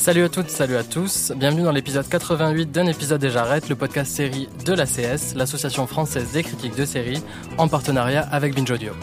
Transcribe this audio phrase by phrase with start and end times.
[0.00, 1.30] Salut à toutes, salut à tous.
[1.36, 5.86] Bienvenue dans l'épisode 88 d'un épisode des Jarrettes, le podcast série de la CS, l'association
[5.86, 7.22] française des critiques de séries,
[7.58, 8.94] en partenariat avec Binge Audio.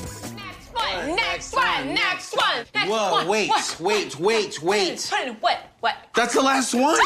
[1.05, 3.27] Next one, next one, next Whoa, one.
[3.27, 5.11] wait, wait, wait, wait.
[5.43, 5.57] What?
[5.83, 5.93] What?
[6.15, 6.97] That's the last one?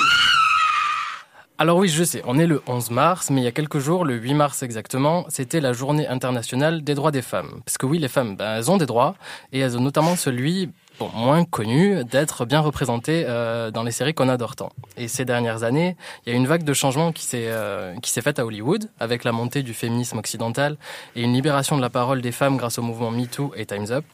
[1.58, 4.04] Alors oui, je sais, on est le 11 mars, mais il y a quelques jours,
[4.04, 7.62] le 8 mars exactement, c'était la journée internationale des droits des femmes.
[7.66, 9.16] Parce que oui, les femmes, ben, elles ont des droits,
[9.52, 10.72] et elles ont notamment celui,
[11.02, 14.70] bon, moins connu, d'être bien représentées euh, dans les séries qu'on adore tant.
[14.98, 18.12] Et ces dernières années, il y a une vague de changements qui s'est euh, qui
[18.12, 20.78] s'est faite à Hollywood, avec la montée du féminisme occidental
[21.16, 24.06] et une libération de la parole des femmes grâce au mouvement MeToo et Time's Up.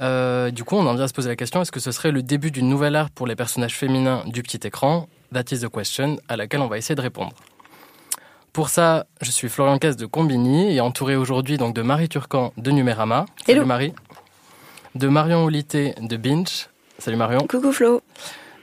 [0.00, 2.12] Euh, du coup, on en vient à se poser la question est-ce que ce serait
[2.12, 5.08] le début d'une nouvelle ère pour les personnages féminins du petit écran?
[5.34, 7.32] That is the question à laquelle on va essayer de répondre.
[8.52, 12.52] Pour ça, je suis Florian Casse de Combini et entouré aujourd'hui donc de Marie Turcan
[12.58, 13.24] de Numérama.
[13.46, 13.66] Salut Hello.
[13.66, 13.94] Marie.
[14.94, 16.68] De Marion Olité de Binge.
[16.98, 17.46] Salut Marion.
[17.48, 18.02] Coucou Flo.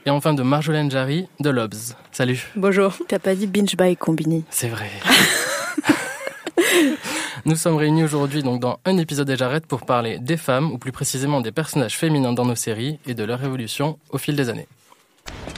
[0.06, 1.96] Et enfin de Marjolaine Jarry de Lobs.
[2.12, 2.48] Salut.
[2.54, 2.96] Bonjour.
[3.08, 4.44] T'as pas dit binge by Combini.
[4.48, 4.90] C'est vrai.
[7.44, 10.78] Nous sommes réunis aujourd'hui donc dans un épisode des Jarrettes pour parler des femmes, ou
[10.78, 14.48] plus précisément des personnages féminins dans nos séries et de leur évolution au fil des
[14.48, 14.68] années.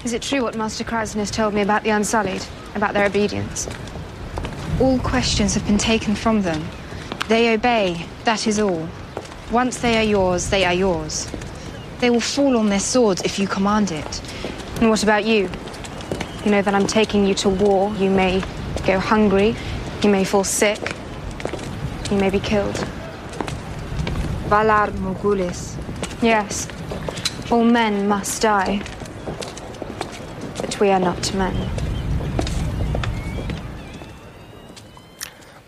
[0.07, 2.43] Is it true what Master Kryzen has told me about the Unsullied,
[2.75, 3.69] about their obedience?
[4.81, 6.63] All questions have been taken from them.
[7.29, 8.89] They obey, that is all.
[9.53, 11.31] Once they are yours, they are yours.
[12.01, 14.23] They will fall on their swords if you command it.
[14.81, 15.51] And what about you?
[16.45, 17.95] You know that I'm taking you to war.
[17.97, 18.43] You may
[18.87, 19.55] go hungry,
[20.03, 20.97] you may fall sick,
[22.11, 22.77] you may be killed.
[24.49, 25.77] Valar Morgulis.
[26.23, 26.67] Yes,
[27.51, 28.83] all men must die.
[30.63, 31.55] But we are not men.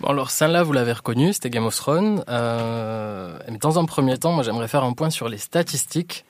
[0.06, 2.24] Alors celle-là vous l'avez reconnu, c'était Game of Thrones.
[2.28, 6.24] Euh, dans un premier temps, j'aimerais faire un point sur les statistiques,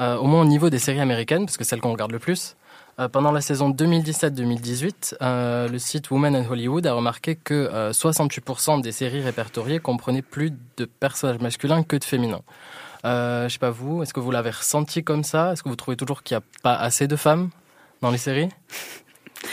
[0.00, 2.18] euh, au moins au niveau des séries américaines, parce que c'est celle qu'on regarde le
[2.18, 2.56] plus.
[3.00, 7.92] Euh, pendant la saison 2017-2018, euh, le site Women in Hollywood a remarqué que euh,
[7.92, 12.42] 68% des séries répertoriées comprenaient plus de personnages masculins que de féminins.
[13.04, 15.52] Je sais pas vous, est-ce que vous l'avez ressenti comme ça?
[15.52, 17.50] Est-ce que vous trouvez toujours qu'il n'y a pas assez de femmes
[18.02, 18.48] dans les séries?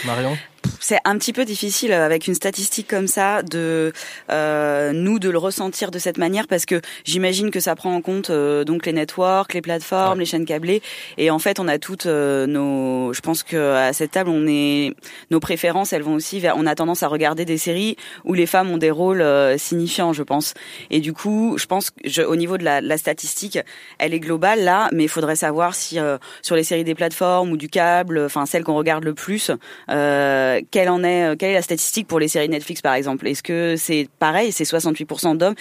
[0.04, 0.36] Marion
[0.80, 3.92] c'est un petit peu difficile avec une statistique comme ça de
[4.32, 8.00] euh, nous de le ressentir de cette manière parce que j'imagine que ça prend en
[8.00, 10.18] compte euh, donc les networks, les plateformes, Ouais.
[10.20, 10.82] les chaînes câblées
[11.18, 14.44] et en fait on a toutes euh, nos je pense que à cette table on
[14.48, 14.92] est
[15.30, 18.46] nos préférences elles vont aussi vers on a tendance à regarder des séries où les
[18.46, 20.54] femmes ont des rôles euh, signifiants je pense
[20.90, 23.58] et du coup je pense que je, au niveau de la, la statistique
[23.98, 27.52] elle est globale là mais il faudrait savoir si euh, sur les séries des plateformes
[27.52, 29.52] ou du câble enfin celles qu'on regarde le plus
[29.90, 33.26] euh, quelle en est, euh, quelle est la statistique pour les séries Netflix par exemple?
[33.28, 35.54] Est-ce que c'est pareil, c'est 68% d'hommes?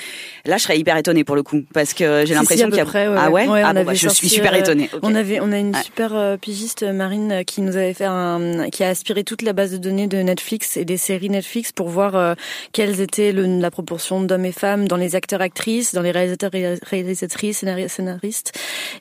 [0.46, 2.78] Là, je serais hyper étonnée pour le coup parce que j'ai Si, l'impression si, qu'il
[2.78, 4.90] y a près, ouais, ah ouais, ouais, ah bon, bah, je suis super euh, étonnée.
[5.02, 5.82] On avait, on a une Ouais.
[5.84, 9.78] super pigiste Marine qui nous avait fait un, qui a aspiré toute la base de
[9.78, 12.34] données de Netflix et des séries Netflix pour voir euh,
[12.72, 16.52] quelles étaient le, la proportion d'hommes et femmes dans les acteurs actrices, dans les réalisateurs
[16.52, 18.54] ré- réalisatrices, scénari- scénaristes.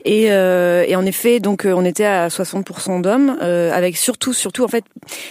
[0.05, 4.65] Et, euh, et en effet, donc on était à 60% d'hommes, euh, avec surtout, surtout
[4.65, 4.85] en fait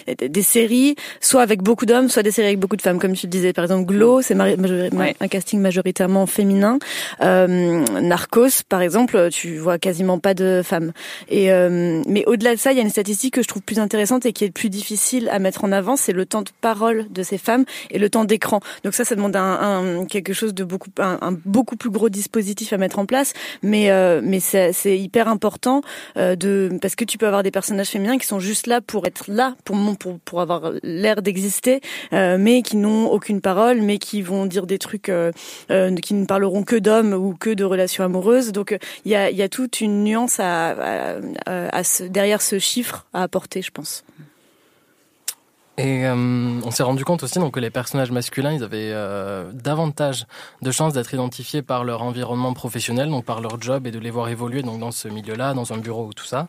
[0.07, 3.25] des séries, soit avec beaucoup d'hommes, soit des séries avec beaucoup de femmes, comme tu
[3.27, 3.53] le disais.
[3.53, 5.15] Par exemple, Glow, c'est Ouais.
[5.19, 6.79] un casting majoritairement féminin.
[7.21, 10.91] Euh, Narcos, par exemple, tu vois quasiment pas de femmes.
[11.29, 13.79] Et euh, mais au-delà de ça, il y a une statistique que je trouve plus
[13.79, 17.07] intéressante et qui est plus difficile à mettre en avant, c'est le temps de parole
[17.11, 18.59] de ces femmes et le temps d'écran.
[18.83, 19.41] Donc ça, ça demande un,
[20.01, 23.33] un- quelque chose de beaucoup un, un beaucoup plus gros dispositif à mettre en place.
[23.61, 25.81] Mais euh, mais c'est c'est hyper important
[26.17, 29.05] euh, de parce que tu peux avoir des personnages féminins qui sont juste là pour
[29.05, 31.81] être là, pour pour pour avoir l'air d'exister,
[32.13, 35.31] euh, mais qui n'ont aucune parole, mais qui vont dire des trucs euh,
[35.71, 38.51] euh, qui ne parleront que d'hommes ou que de relations amoureuses.
[38.51, 41.15] Donc euh, il y a y a toute une nuance à, à,
[41.45, 44.03] à- à ce, derrière ce chiffre à apporter, je pense.
[45.77, 46.13] Et euh,
[46.63, 50.27] on s'est rendu compte aussi donc, que les personnages masculins, ils avaient euh, davantage
[50.61, 54.11] de chances d'être identifiés par leur environnement professionnel, donc par leur job, et de les
[54.11, 56.47] voir évoluer donc dans ce milieu-là, dans un bureau ou tout ça.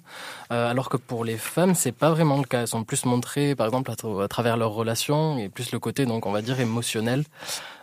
[0.53, 2.61] Euh, alors que pour les femmes, c'est pas vraiment le cas.
[2.61, 6.05] Elles sont plus montrées, par exemple, à, à travers leurs relations, et plus le côté,
[6.05, 7.25] donc on va dire, émotionnel.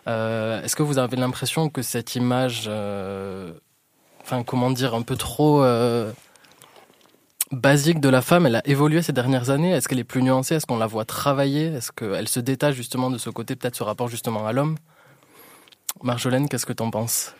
[0.07, 3.51] Euh, Est-ce que vous avez l'impression que cette image, euh,
[4.21, 6.11] enfin comment dire, un peu trop euh,
[7.51, 9.71] basique de la femme, elle a évolué ces dernières années.
[9.71, 10.55] Est-ce qu'elle est plus nuancée?
[10.55, 11.65] Est-ce qu'on la voit travailler?
[11.67, 14.77] Est-ce qu'elle se détache justement de ce côté, peut-être ce rapport justement à l'homme?
[16.01, 17.33] Marjolaine, qu'est-ce que t'en penses?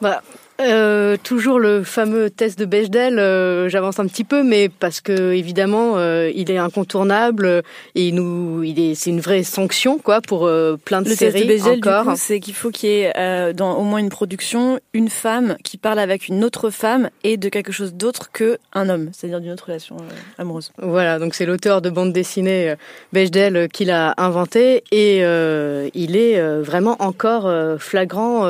[0.00, 0.22] Bah,
[0.60, 5.32] euh, toujours le fameux test de Bechdel, euh, j'avance un petit peu, mais parce que
[5.32, 7.62] évidemment, euh, il est incontournable
[7.94, 11.14] et il nous, il est, c'est une vraie sanction quoi pour euh, plein de le
[11.14, 12.04] séries test de Bechdel, encore.
[12.04, 15.08] du coup, c'est qu'il faut qu'il y ait euh, dans au moins une production une
[15.08, 19.10] femme qui parle avec une autre femme et de quelque chose d'autre que un homme,
[19.12, 20.72] c'est-à-dire d'une autre relation euh, amoureuse.
[20.78, 22.74] Voilà, donc c'est l'auteur de bande dessinée
[23.14, 28.46] Bechdel qui l'a inventé et euh, il est vraiment encore euh, flagrant.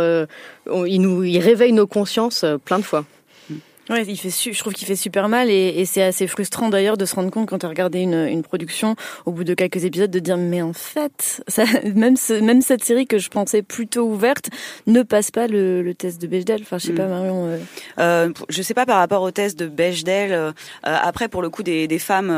[0.86, 3.04] Il nous, il réveille nos consciences euh, plein de fois.
[3.90, 6.68] Ouais, il fait su- je trouve qu'il fait super mal et, et c'est assez frustrant
[6.68, 8.94] d'ailleurs de se rendre compte quand tu as regardé une, une production
[9.26, 11.64] au bout de quelques épisodes de dire mais en fait ça,
[11.94, 14.48] même ce, même cette série que je pensais plutôt ouverte
[14.86, 16.60] ne passe pas le, le test de Bechdel.
[16.62, 16.96] Enfin je sais Mm.
[16.96, 17.46] pas Marion.
[17.46, 17.58] euh,
[17.98, 20.32] Euh, je sais pas par rapport au test de Bechdel.
[20.32, 20.52] euh,
[20.86, 22.34] euh, après, pour le coup, des, des femmes, euh,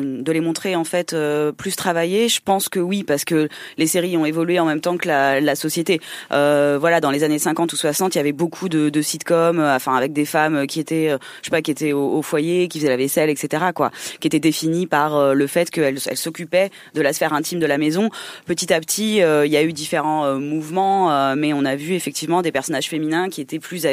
[0.00, 3.48] euh, de les montrer en fait euh, plus travaillées, je pense que oui, parce que
[3.76, 6.00] les séries ont évolué en même temps que la, la société.
[6.32, 9.60] Euh, voilà, dans les années 50 ou 60, il y avait beaucoup de, de sitcoms,
[9.60, 12.78] enfin avec des femmes qui étaient, euh, je sais pas, qui étaient au, foyer, qui
[12.78, 13.64] faisaient la vaisselle, etc.
[13.74, 13.90] Quoi,
[14.20, 17.66] qui étaient définies par euh, le fait qu'elles elles s'occupaient de la sphère intime de
[17.66, 18.08] la maison.
[18.46, 22.42] Petit à petit, euh, il y a eu différents mouvements, mais on a vu effectivement
[22.42, 23.86] des personnages féminins qui étaient plus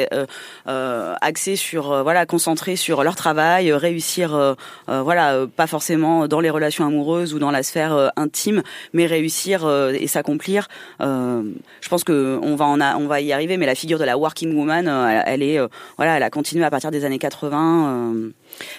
[0.66, 7.34] axés sur voilà concentrés sur leur travail, réussir voilà pas forcément dans les relations amoureuses
[7.34, 10.68] ou dans la sphère intime, mais réussir et s'accomplir.
[11.00, 14.16] Je pense que on va en on va y arriver, mais la figure de la
[14.16, 14.86] working woman,
[15.26, 15.58] elle, est
[15.96, 18.32] voilà, elle a continué à partir des années 80.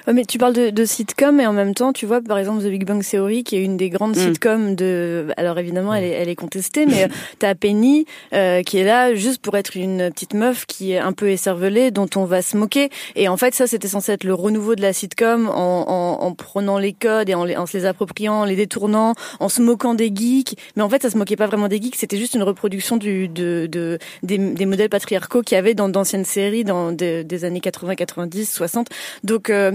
[0.08, 2.64] Ouais, mais tu parles de, de sitcom et en même temps, tu vois, par exemple,
[2.64, 4.20] The Big Bang Theory, qui est une des grandes Mm.
[4.20, 5.28] sitcoms de.
[5.38, 7.08] Alors évidemment, elle est, elle est contestée, mais euh,
[7.40, 11.14] t'as Penny euh, qui est là juste pour être une petite meuf qui est un
[11.14, 12.90] peu écervelée, dont on va se moquer.
[13.16, 16.34] Et en fait, ça, c'était censé être le renouveau de la sitcom en, en, en
[16.34, 19.62] prenant les codes et en, les- en se les appropriant, en les détournant, en se
[19.62, 20.56] moquant des geeks.
[20.76, 23.28] Mais en fait, ça se moquait pas vraiment des geeks, c'était juste une reproduction du,
[23.28, 27.46] de, de, des, des modèles patriarcaux qu'il y avait dans d'anciennes séries dans des, des
[27.46, 28.88] années 80, 90, 60.
[29.24, 29.69] Donc, euh,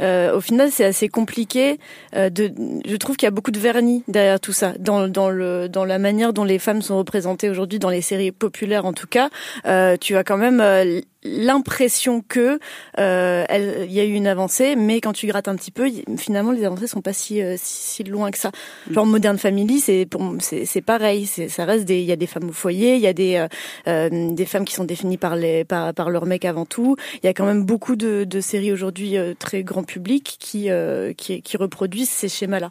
[0.00, 1.78] euh, au final, c'est assez compliqué.
[2.16, 2.52] euh, de,
[2.86, 5.84] je trouve qu'il y a beaucoup de vernis derrière tout ça, dans, dans, le, dans
[5.84, 9.30] la manière dont les femmes sont représentées aujourd'hui, dans les séries populaires en tout cas.
[9.66, 12.58] Euh, tu as quand même euh, l'impression que
[12.98, 15.90] euh, elle- il y a eu une avancée, mais quand tu grattes un petit peu,
[16.16, 18.50] finalement, les avancées sont pas si, euh, si, si loin que ça.
[18.90, 20.08] Genre Modern Family, c'est
[20.40, 21.26] c'est c'est pareil.
[21.26, 23.36] C'est ça reste des il y a des femmes au foyer, il y a des
[23.36, 23.48] euh,
[23.88, 26.96] euh, des femmes qui sont définies par les par par leur mec avant tout.
[27.22, 30.70] Il y a quand même beaucoup de, de séries aujourd'hui euh, très grand public qui
[30.70, 32.70] euh, qui qui reproduisent ces schémas-là.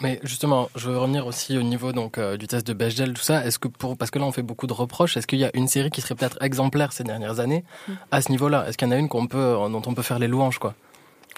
[0.00, 3.22] Mais justement, je veux revenir aussi au niveau donc euh, du test de Bechdel, tout
[3.22, 3.44] ça.
[3.44, 5.50] Est-ce que pour parce que là on fait beaucoup de reproches, est-ce qu'il y a
[5.54, 7.64] une série qui serait peut-être exemplaire ces dernières années
[8.10, 8.68] à ce niveau-là?
[8.68, 10.74] Est-ce qu'il y en a une qu'on peut dont on peut faire les louanges quoi?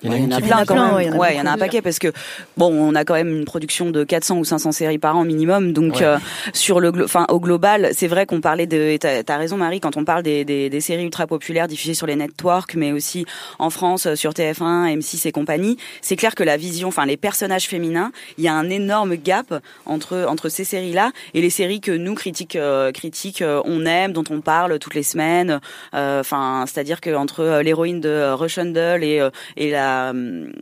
[0.02, 0.94] Il y en a, plein quand même.
[0.94, 2.12] ouais, il y en a Ouais, il y en a un paquet parce que
[2.56, 5.72] bon, on a quand même une production de 400 ou 500 séries par an minimum.
[5.72, 6.18] Donc euh,
[6.52, 8.96] sur le, enfin au global, c'est vrai qu'on parlait de.
[8.96, 12.06] T'as as raison Marie quand on parle des, des, des séries ultra populaires diffusées sur
[12.06, 13.26] les networks, mais aussi
[13.58, 15.76] en France euh, sur TF1, M6 et compagnie.
[16.02, 19.54] C'est clair que la vision, enfin les personnages féminins, il y a un énorme gap
[19.86, 24.12] entre entre ces séries-là et les séries que nous critiques euh, critiques euh, on aime,
[24.12, 25.60] dont on parle toutes les semaines.
[25.94, 29.26] Euh, Enfin, c'est-à-dire que entre l'héroïne de Russian Doll et
[29.56, 30.52] et la hum,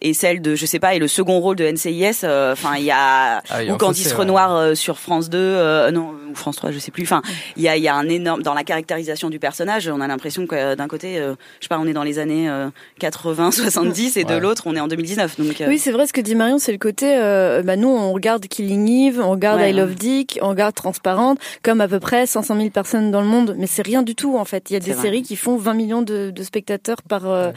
[0.00, 2.84] et celle de je sais pas et le second rôle de NCIS euh, enfin il
[2.84, 4.14] y a Ah, ou un Candice ouais.
[4.18, 7.22] Renoir euh, sur France 2 euh, non ou France 3 je sais plus enfin
[7.56, 10.06] il y a il y a un énorme dans la caractérisation du personnage on a
[10.06, 12.68] l'impression que euh, d'un côté euh, je sais pas on est dans les années euh,
[13.00, 14.40] 80 70 et de Ouais.
[14.40, 16.72] l'autre on est en 2019 donc euh, Oui, c'est vrai ce que dit Marion, c'est
[16.72, 17.16] le côté.
[17.16, 20.74] Euh, bah nous, on regarde Killing Eve, on regarde Ouais, I Love Dick, on regarde
[20.74, 23.54] Transparente, comme à peu près 500 000 personnes dans le monde.
[23.58, 24.70] Mais c'est rien du tout en fait.
[24.70, 25.02] Il y a des vrai.
[25.02, 27.50] séries qui font 20 millions de, de spectateurs par euh,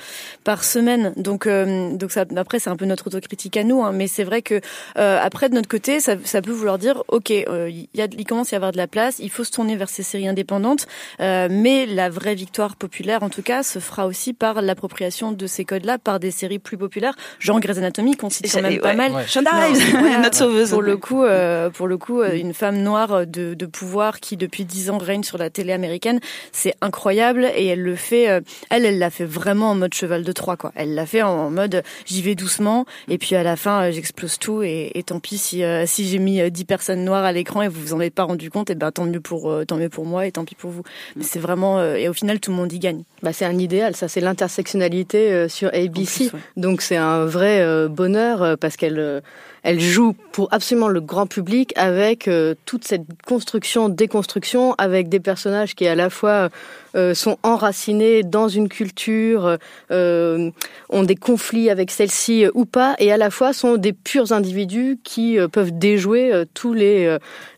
[0.44, 1.14] par semaine.
[1.22, 3.84] Donc euh, donc ça, après c'est un peu notre autocritique à nous.
[3.84, 4.60] Hein, mais c'est vrai que
[4.98, 8.08] euh, après de notre côté, ça, ça peut vouloir dire ok, euh, il y a,
[8.18, 9.18] il commence à y avoir de la place.
[9.20, 10.88] Il faut se tourner vers ces séries indépendantes.
[11.20, 15.48] Euh, mais la vraie victoire populaire, en tout cas, se fera aussi par l'appropriation de
[15.48, 18.74] ces codes-là par des séries plus populaires, genre Grey's Anatomy, qu'on cite quand ça- même
[18.74, 18.96] et pas ouais.
[18.96, 19.12] mal.
[19.12, 19.28] Ouais.
[19.28, 20.18] Shonda Non, Rhimes, voilà.
[20.20, 23.66] notre sauveuse Pour le coup, euh, pour le coup, euh, une femme noire de, de
[23.66, 26.20] pouvoir qui depuis dix ans règne sur la télé américaine,
[26.52, 28.30] c'est incroyable et elle le fait.
[28.30, 30.72] euh, elle, elle l'a fait vraiment en mode cheval de Troie, quoi.
[30.76, 34.40] Elle l'a fait en, mode j'y vais doucement et puis à la fin euh, j'explose
[34.40, 37.32] tout et, et tant pis si euh, si j'ai mis euh, dix personnes noires à
[37.32, 39.66] l'écran et vous vous en êtes pas rendu compte, et ben tant mieux pour euh,
[39.66, 40.84] tant mieux pour moi et tant pis pour vous.
[41.16, 43.04] Mais c'est vraiment euh, et au final tout le monde y gagne.
[43.24, 45.92] Bah, c'est un idéal, ça, c'est l'intersectionnalité euh, sur ABC.
[46.26, 46.44] En plus, ouais.
[46.58, 49.22] Donc c'est un vrai euh, bonheur euh, parce qu'elle euh,
[49.64, 55.20] elle joue pour absolument le grand public avec euh, toute cette construction, déconstruction, avec des
[55.20, 56.50] personnages qui à la fois
[56.96, 59.58] euh, sont enracinés dans une culture,
[59.92, 60.52] euh,
[60.90, 65.00] ont des conflits avec celle-ci ou pas, et à la fois sont des purs individus
[65.04, 67.18] qui peuvent déjouer tous les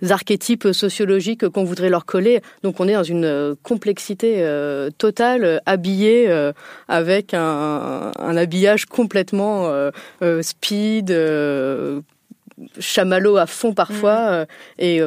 [0.10, 2.42] archétypes sociologiques qu'on voudrait leur coller.
[2.64, 4.46] Donc on est dans une complexité
[4.98, 6.52] totale, habillée
[6.88, 9.72] avec un, un, habillage complètement
[10.42, 11.16] speed,
[12.80, 14.46] chamallow à fond parfois,
[14.78, 15.02] et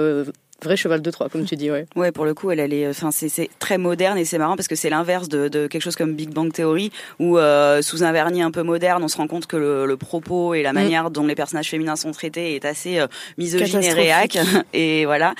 [0.62, 1.86] vrai cheval de Troie, comme tu dis, ouais.
[1.96, 4.68] Ouais, pour le coup, elle, elle est, enfin, c'est très moderne et c'est marrant parce
[4.68, 8.12] que c'est l'inverse de, de, quelque chose comme Big Bang Theory où euh, sous un
[8.12, 10.74] vernis un peu moderne, on se rend compte que le, le propos et la mm.
[10.74, 14.38] manière dont les personnages féminins sont traités est assez euh, misogyne et réac
[14.72, 15.34] et voilà.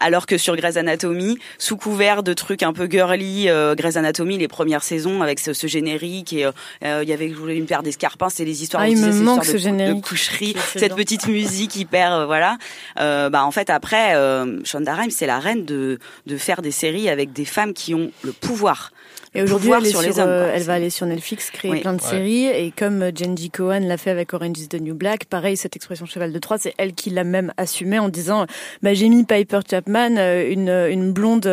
[0.00, 4.38] Alors que sur Grey's Anatomy, sous couvert de trucs un peu girly, euh, Grey's Anatomy,
[4.38, 7.66] les premières saisons avec ce, ce générique et euh, il y avait je voulais une
[7.66, 11.76] paire d'escarpins, c'est les histoires, ah, il me manque ce de coucherie, cette petite musique
[11.76, 12.56] hyper voilà.
[12.96, 14.14] bah en fait après
[14.64, 18.10] Shonda Rhimes, c'est la reine de, de faire des séries avec des femmes qui ont
[18.22, 18.92] le pouvoir.
[19.34, 22.00] Et aujourd'hui, elle, sur, les hommes, euh, elle va aller sur Netflix créer plein de
[22.02, 22.46] séries.
[22.46, 25.74] Et comme euh, Jenji Cohen l'a fait avec Orange is the New Black, pareil, cette
[25.74, 28.46] expression cheval de Troie, c'est elle qui l'a même assumé en disant
[28.82, 31.46] bah, j'ai mis Piper Chapman, euh, une, une blonde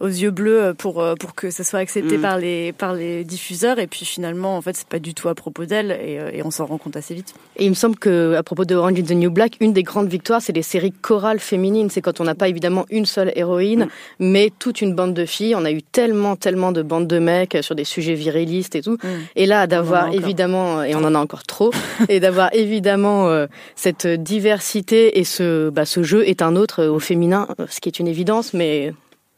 [0.00, 2.20] aux yeux bleus, pour, pour que ça soit accepté mm.
[2.20, 3.78] par, les, par les diffuseurs.
[3.78, 5.92] Et puis finalement, en fait, c'est pas du tout à propos d'elle.
[5.92, 7.34] Et, et on s'en rend compte assez vite.
[7.56, 9.84] Et il me semble que à propos de Orange is the New Black, une des
[9.84, 11.90] grandes victoires, c'est les séries chorales féminines.
[11.90, 13.88] C'est quand on n'a pas évidemment une seule héroïne, mm.
[14.18, 15.54] mais toute une bande de filles.
[15.54, 18.98] On a eu tellement, tellement de bandes de mecs sur des sujets virilistes et tout.
[19.36, 21.70] Et là, d'avoir évidemment, et on en a encore trop,
[22.08, 23.46] et d'avoir évidemment euh,
[23.76, 27.98] cette diversité et ce, bah, ce jeu est un autre au féminin, ce qui est
[27.98, 28.92] une évidence, mais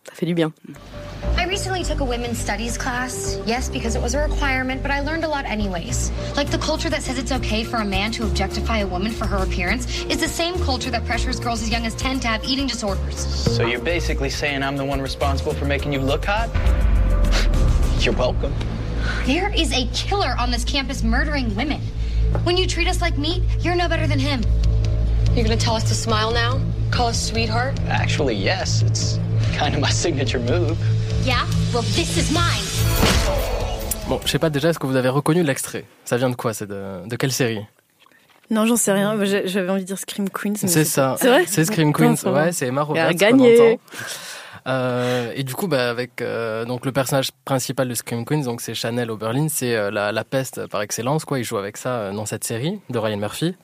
[0.05, 0.53] ça fait du bien.
[1.37, 3.39] I recently took a women's studies class.
[3.47, 6.11] Yes, because it was a requirement, but I learned a lot anyways.
[6.37, 9.27] Like the culture that says it's okay for a man to objectify a woman for
[9.27, 12.45] her appearance is the same culture that pressures girls as young as 10 to have
[12.45, 13.17] eating disorders.
[13.17, 16.51] So you're basically saying I'm the one responsible for making you look hot?
[18.05, 18.55] You're welcome.
[19.25, 21.81] There is a killer on this campus murdering women.
[22.45, 24.43] When you treat us like meat, you're no better than him.
[25.35, 26.61] You're gonna tell us to smile now?
[26.91, 27.79] Call us sweetheart?
[27.89, 28.83] Actually, yes.
[28.83, 29.19] It's
[29.55, 30.79] kind of my signature move.
[31.27, 31.45] Yeah?
[31.75, 32.63] Well, this is mine.
[34.09, 35.85] Bon, je sais pas déjà, est-ce que vous avez reconnu l'extrait?
[36.05, 37.67] Ça vient de quoi C'est de, de quelle série?
[38.49, 39.17] Non, j'en sais rien.
[39.25, 40.55] J'avais envie de dire Scream Queens.
[40.55, 41.17] C'est ça.
[41.19, 41.45] C'est vrai?
[41.49, 42.15] C'est Scream Queens.
[42.27, 43.13] Ouais, c'est Emma Roberts.
[43.15, 43.81] gagné.
[44.69, 48.61] Euh, et du coup, bah, avec euh, donc le personnage principal de Scream Queens, donc
[48.61, 51.41] c'est Chanel Oberlin, c'est euh, la, la, peste par excellence, quoi.
[51.41, 53.57] Il joue avec ça euh, dans cette série de Ryan Murphy.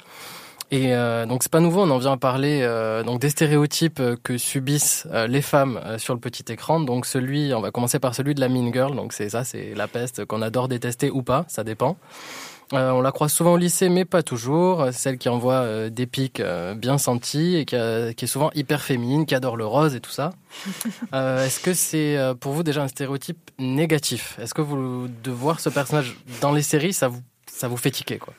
[0.73, 0.93] Et
[1.29, 2.67] donc c'est pas nouveau, on en vient à parler
[3.05, 6.81] donc des stéréotypes que subissent les femmes sur le petit écran.
[6.81, 8.97] Donc celui, on va commencer par celui de la mean girl.
[8.97, 11.99] Donc c'est ça, c'est la peste qu'on adore détester ou pas, ça dépend.
[12.73, 14.89] Euh, on la croise souvent au lycée, mais pas toujours.
[14.93, 19.27] Celle qui envoie euh, des pics euh, bien sentis et qui, est souvent hyper féminine,
[19.27, 20.33] qui adore le rose et tout ça.
[21.13, 24.39] Est-ce que c'est pour vous déjà un stéréotype négatif?
[24.41, 27.91] Est-ce que vous de voir ce personnage dans les séries, ça vous ça vous fait
[27.91, 28.33] tiquer quoi?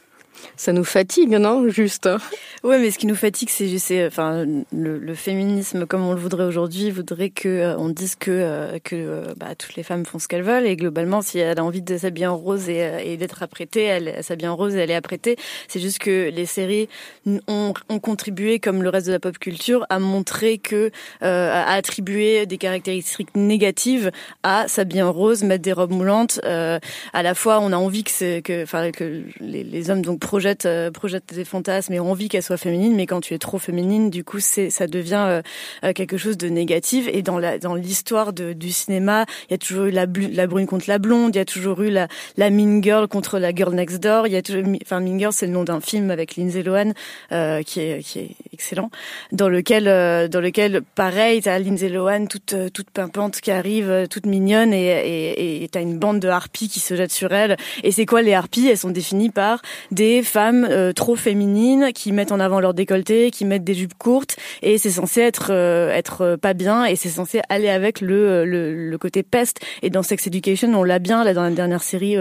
[0.63, 2.09] Ça nous fatigue, non Juste.
[2.63, 6.89] Ouais, mais ce qui nous fatigue, c'est, enfin, le, féminisme comme on le voudrait aujourd'hui,
[6.89, 10.29] voudrait que euh, on dise que euh, que euh, bah, toutes les femmes font ce
[10.29, 13.83] qu'elles veulent et globalement, si elle a envie de s'habiller en rose et, d'être apprêtée,
[13.83, 15.35] elle, s'habille en rose et elle est apprêtée.
[15.67, 16.87] C'est juste que les séries
[17.25, 22.45] ont, ont, contribué, comme le reste de la pop culture, à montrer que à attribuer
[22.45, 24.11] des caractéristiques négatives
[24.43, 26.39] à s'habiller en rose, mettre des robes moulantes.
[26.43, 26.79] à
[27.13, 30.21] la fois, on a envie que que, que les, les hommes donc
[30.53, 33.37] projette euh, projette des fantasmes et ont envie qu'elle soit féminine, mais quand tu es
[33.37, 35.41] trop féminine, du coup, c'est ça devient euh,
[35.83, 37.07] euh, quelque chose de négatif.
[37.11, 40.67] Et dans la dans l'histoire du cinéma, il y a toujours eu la, la brune
[40.67, 42.07] contre la blonde, il y a toujours eu la
[42.37, 44.27] la mean girl contre la girl next door.
[44.27, 46.93] Il y a toujours, enfin mean girl, c'est le nom d'un film avec Lindsay Lohan
[47.65, 48.89] qui est qui est excellent,
[49.31, 49.85] dans lequel
[50.29, 55.67] dans lequel pareil, t'as Lindsay Lohan toute toute pimpante qui arrive, toute mignonne et et
[55.69, 57.57] t'as une bande de harpies qui se jettent sur elle.
[57.83, 58.67] Et c'est quoi les harpies?
[58.67, 63.29] Elles sont définies par des femmes euh, trop féminines qui mettent en avant leur décolleté,
[63.29, 66.95] qui mettent des jupes courtes et c'est censé être euh, être euh, pas bien et
[66.95, 70.97] c'est censé aller avec le, le, le côté peste et dans Sex Education on l'a
[70.97, 72.15] bien là dans la dernière série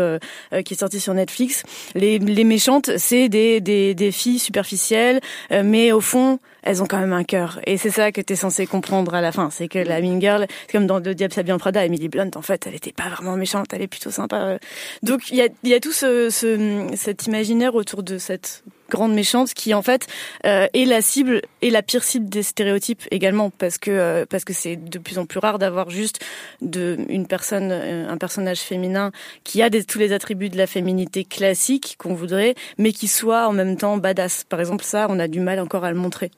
[0.65, 1.63] qui est sortie sur Netflix
[1.95, 6.99] les, les méchantes c'est des, des des filles superficielles mais au fond elles ont quand
[6.99, 7.61] même un cœur.
[7.67, 9.51] Et c'est ça que tu es censé comprendre à la fin.
[9.51, 12.43] C'est que la mean girl, c'est comme dans Le Diable s'habille Prada, Emily Blunt, en
[12.43, 14.59] fait, elle était pas vraiment méchante, elle est plutôt sympa.
[15.03, 19.15] Donc il y a, y a tout ce, ce, cet imaginaire autour de cette grande
[19.15, 20.07] méchante qui en fait
[20.45, 24.45] euh, est la cible et la pire cible des stéréotypes également parce que euh, parce
[24.45, 26.21] que c'est de plus en plus rare d'avoir juste
[26.61, 29.11] de une personne euh, un personnage féminin
[29.45, 33.49] qui a des, tous les attributs de la féminité classique qu'on voudrait mais qui soit
[33.49, 34.45] en même temps badass.
[34.45, 36.31] Par exemple ça on a du mal encore à le montrer.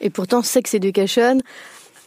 [0.00, 1.38] Et pourtant Sex Education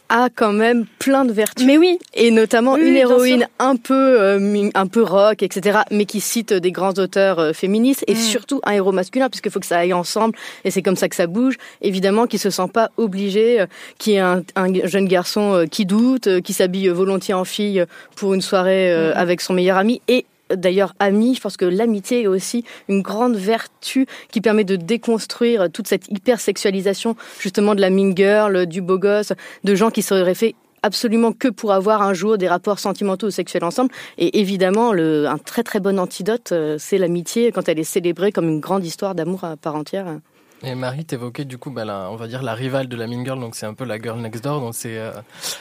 [0.08, 1.66] a quand même plein de vertus.
[1.66, 1.98] Mais oui.
[2.14, 5.80] Et notamment Oui, une héroïne un peu, euh, un peu rock, etc.
[5.90, 8.16] Mais qui cite des grands auteurs euh, féministes et Mm.
[8.16, 10.34] surtout un héros masculin puisqu'il faut que ça aille ensemble
[10.64, 11.56] et c'est comme ça que ça bouge.
[11.82, 13.66] Évidemment, qui se sent pas obligé, euh,
[13.98, 17.84] qui est un, un jeune garçon qui doute, qui s'habille volontiers en fille
[18.16, 19.12] pour une soirée Mm.
[19.16, 20.24] avec son meilleur ami et
[20.54, 25.70] D'ailleurs, ami, je pense que l'amitié est aussi une grande vertu qui permet de déconstruire
[25.70, 29.32] toute cette hypersexualisation justement de la mean girl, du beau gosse,
[29.64, 33.30] de gens qui seraient fait absolument que pour avoir un jour des rapports sentimentaux ou
[33.30, 33.90] sexuels ensemble.
[34.16, 38.48] Et évidemment, un très très bon antidote, euh, c'est l'amitié quand elle est célébrée comme
[38.48, 40.18] une grande histoire d'amour à part entière.
[40.64, 43.24] Et Marie, t'évoquais du coup, bah, la- on va dire la rivale de la Mean
[43.24, 45.12] Girl, donc c'est un peu la girl next door, donc c'est euh,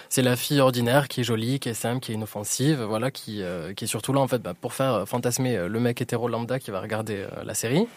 [0.10, 3.44] c'est la fille ordinaire qui est jolie, qui est simple, qui est inoffensive, voilà, qui
[3.44, 6.02] euh, qui est surtout là en fait bah, pour faire euh, fantasmer euh, le mec
[6.02, 7.88] hétéro lambda qui va regarder euh, la série.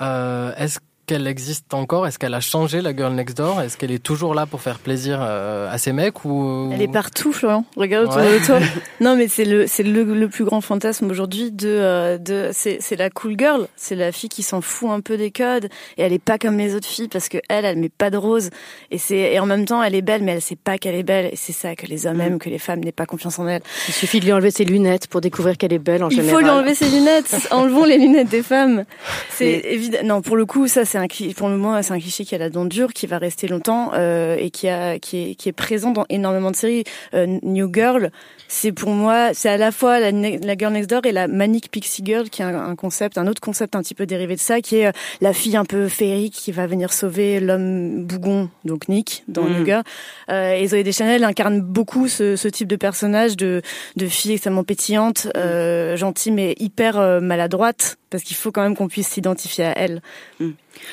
[0.00, 2.06] Est-ce qu'elle existe encore?
[2.06, 3.60] Est-ce qu'elle a changé la girl next door?
[3.60, 6.92] Est-ce qu'elle est toujours là pour faire plaisir euh, à ses mecs ou Elle est
[6.92, 7.64] partout, Florian.
[7.76, 8.38] Regarde autour Ouais.
[8.38, 8.58] de toi.
[9.00, 12.78] Non, mais c'est le, c'est le, le plus grand fantasme aujourd'hui de, euh, de, c'est,
[12.80, 13.66] c'est la cool girl.
[13.76, 16.58] C'est la fille qui s'en fout un peu des codes et elle est pas comme
[16.58, 18.50] les autres filles parce que elle, elle met pas de rose
[18.90, 21.02] et c'est, et en même temps, elle est belle, mais elle sait pas qu'elle est
[21.02, 23.48] belle et c'est ça que les hommes aiment, que les femmes n'aient pas confiance en
[23.48, 23.62] elle.
[23.88, 26.34] Il suffit de lui enlever ses lunettes pour découvrir qu'elle est belle en Il général.
[26.34, 27.34] faut lui enlever ses lunettes.
[27.50, 28.84] Enlevons les lunettes des femmes.
[29.30, 29.98] C'est évident.
[30.04, 32.38] Non, pour le coup, ça, c'est un pour le moment, c'est un cliché qui a
[32.38, 35.52] la dent dure, qui va rester longtemps euh, et qui a, qui est, qui est
[35.52, 36.84] présent dans énormément de séries.
[37.14, 38.10] Euh, New Girl,
[38.48, 40.10] c'est pour moi, c'est à la fois la,
[40.56, 43.40] girl next door et la manic pixie girl, qui est un, un concept, un autre
[43.40, 46.34] concept un petit peu dérivé de ça, qui est euh, la fille un peu féerique
[46.34, 49.58] qui va venir sauver l'homme bougon, donc Nick, dans Mhm.
[49.58, 49.82] New Girl.
[50.30, 53.62] Euh, et Zoé Deschanel incarne beaucoup ce, ce type de personnage de,
[53.96, 58.88] de fille extrêmement pétillante, euh, gentille mais hyper maladroite, parce qu'il faut quand même qu'on
[58.88, 60.02] puisse s'identifier à elle.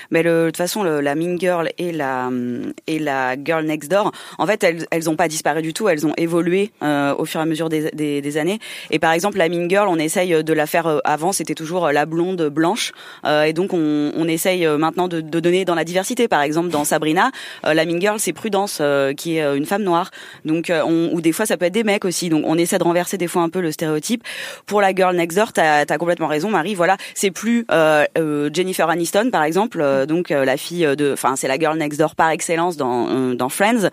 [0.10, 3.63] Mais le, de toute façon, le, la Mean Girl et la hum, et la Girl
[3.65, 5.88] Next Door, en fait, elles elles ont pas disparu du tout.
[5.88, 8.60] Elles ont évolué euh, au fur et à mesure des, des, des années.
[8.89, 11.86] Et par exemple, la Mean Girl, on essaye de la faire euh, avant, c'était toujours
[11.86, 12.93] euh, la blonde blanche,
[13.25, 16.27] Euh, et donc on, on essaye euh, maintenant de, de donner dans la diversité.
[16.27, 17.31] Par exemple, dans Sabrina,
[17.63, 18.82] la Mean Girl, c'est Prudence,
[19.17, 20.10] qui est une femme noire.
[20.45, 22.30] Donc, on, ou des fois, ça peut être des mecs aussi.
[22.30, 24.23] Donc, on essaie de renverser des fois un peu le stéréotype.
[24.65, 26.75] Pour la Girl Next Door, t'as as complètement raison, Marie.
[26.75, 31.36] Voilà, c'est plus euh, euh, Jennifer Aniston, par exemple, euh, donc la fille de, enfin,
[31.36, 33.89] c'est la Girl Next Door par excellence dans dans Friends.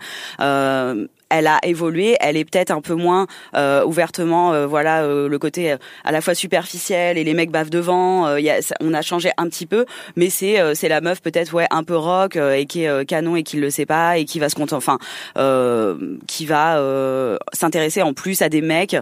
[1.35, 5.39] Elle a évolué, elle est peut-être un peu moins euh, ouvertement, euh, voilà, euh, le
[5.39, 8.27] côté euh, à la fois superficiel et les mecs bavent devant.
[8.27, 11.23] euh, y a, on a changé un petit peu, mais c'est euh, c'est la meuf
[11.23, 14.25] peut-être ouais un peu rock et qui est canon et qui le sait pas et
[14.25, 14.99] qui va se contenter, enfin,
[16.27, 16.65] qui va
[17.53, 18.97] s'intéresser en plus à des mecs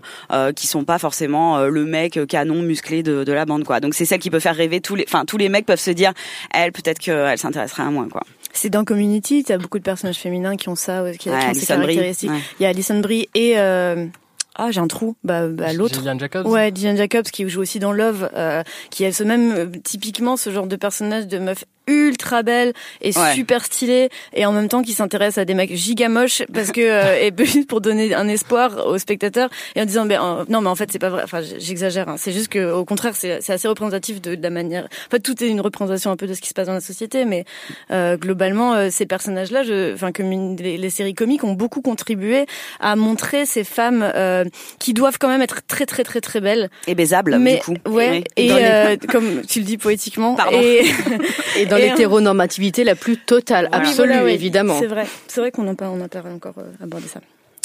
[0.56, 3.80] qui sont pas forcément le mec canon musclé de, de la bande quoi.
[3.82, 5.92] Donc c'est celle qui peut faire rêver tous les, enfin tous les mecs peuvent se
[5.92, 6.14] dire,
[6.54, 8.24] elle peut-être qu'elle s'intéresserait à moi quoi.
[8.54, 11.40] C'est dans Community, tu as beaucoup de personnages féminins qui ont ça, ouais, qui, ont
[11.40, 12.30] ces Alison Brie, caractéristiques.
[12.32, 12.40] ouais.
[12.60, 14.08] Il y a Alison Brie et euh,
[14.56, 15.96] ah j'ai un trou, bah, bah l'autre.
[15.96, 19.52] Gillian Jacobs Ouais, Gillian Jacobs qui joue aussi dans Love, euh, qui a ce même
[19.52, 23.34] euh, typiquement ce genre de personnage de meuf ultra belle et Ouais.
[23.34, 26.80] super stylée et en même temps qui s'intéresse à des mecs giga moches parce que
[26.82, 30.62] euh, et juste pour donner un espoir aux spectateurs et en disant ben euh, non
[30.62, 32.16] mais en fait c'est pas vrai enfin j'exagère hein.
[32.18, 35.20] c'est juste que au contraire c'est c'est assez représentatif de, de la manière en fait
[35.20, 37.44] tout est une représentation un peu de ce qui se passe dans la société mais
[37.92, 41.54] euh, globalement euh, ces personnages là je enfin comme une- les, les séries comiques ont
[41.54, 42.46] beaucoup contribué
[42.80, 44.46] à montrer ces femmes euh,
[44.80, 47.76] qui doivent quand même être très très très très belles Et baisable mais du coup.
[47.90, 50.60] ouais et les- euh, comme tu le dis poétiquement Pardon.
[50.62, 50.86] et
[51.58, 54.32] Et dans Et, l'hétéronormativité la plus totale, Oui, absolue, voilà, oui.
[54.32, 54.78] évidemment.
[54.80, 57.20] C'est vrai, c'est vrai qu'on n'a pas, on pas encore euh, abordé ça.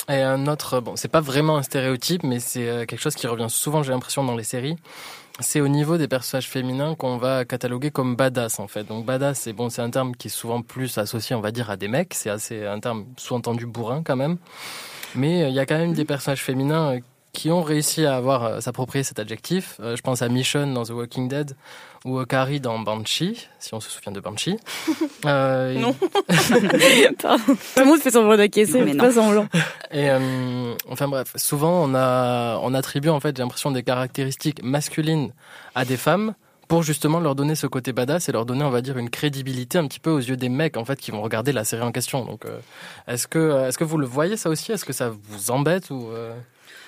[0.08, 3.26] Et un autre, bon, c'est pas vraiment un stéréotype, mais c'est euh, quelque chose qui
[3.26, 4.76] revient souvent, j'ai l'impression, dans les séries.
[5.40, 8.84] C'est au niveau des personnages féminins qu'on va cataloguer comme badass, en fait.
[8.84, 11.70] Donc, badass, c'est bon, c'est un terme qui est souvent plus associé, on va dire,
[11.70, 12.14] à des mecs.
[12.14, 14.36] C'est assez un terme sous-entendu bourrin, quand même.
[15.14, 17.00] Mais euh, il y a quand même des personnages féminins euh,
[17.36, 19.76] qui ont réussi à avoir euh, s'approprier cet adjectif.
[19.80, 21.54] Euh, je pense à Michonne dans The Walking Dead
[22.06, 24.56] ou à Carrie dans Banshee, si on se souvient de Banshee.
[25.24, 25.94] Euh, et- Non.
[27.20, 27.42] Pardon.
[27.46, 29.46] Tout le monde fait semblant d'acquiescer, Mais pas semblant.
[29.90, 34.62] Et euh, enfin bref, souvent on a on attribue en fait, j'ai l'impression des caractéristiques
[34.62, 35.32] masculines
[35.74, 36.34] à des femmes
[36.68, 39.78] pour justement leur donner ce côté badass et leur donner, on va dire, une crédibilité
[39.78, 41.92] un petit peu aux yeux des mecs en fait qui vont regarder la série en
[41.92, 42.24] question.
[42.24, 42.58] Donc, euh,
[43.08, 44.70] est-ce que est-ce que vous le voyez ça aussi?
[44.72, 46.34] Est-ce que ça vous embête ou euh,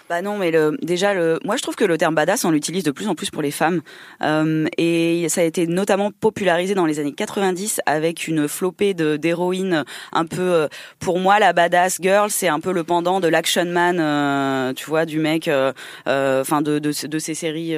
[0.08, 2.82] Bah non, mais le, déjà, le, moi je trouve que le terme badass, on l'utilise
[2.82, 3.82] de plus en plus pour les femmes.
[4.22, 9.84] Euh, et ça a été notamment popularisé dans les années 90 avec une flopée d'héroïnes
[10.12, 10.40] un peu...
[10.40, 10.68] euh,
[10.98, 14.86] pour moi, la badass girl, c'est un peu le pendant de l'action man, euh, tu
[14.88, 15.74] vois, du mec, euh,
[16.06, 17.76] euh, enfin de, de, de ces séries...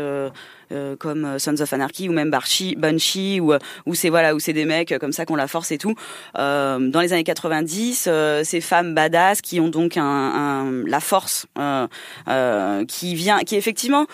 [0.72, 3.52] euh, euh, comme Sons of Anarchy ou même Barchi, Banshee ou
[3.86, 5.94] où c'est voilà où c'est des mecs comme ça qu'on la force et tout.
[6.34, 8.08] dans les années 90,
[8.42, 11.46] ces femmes badass qui ont donc un, un la force
[12.88, 14.06] qui vient, qui effectivement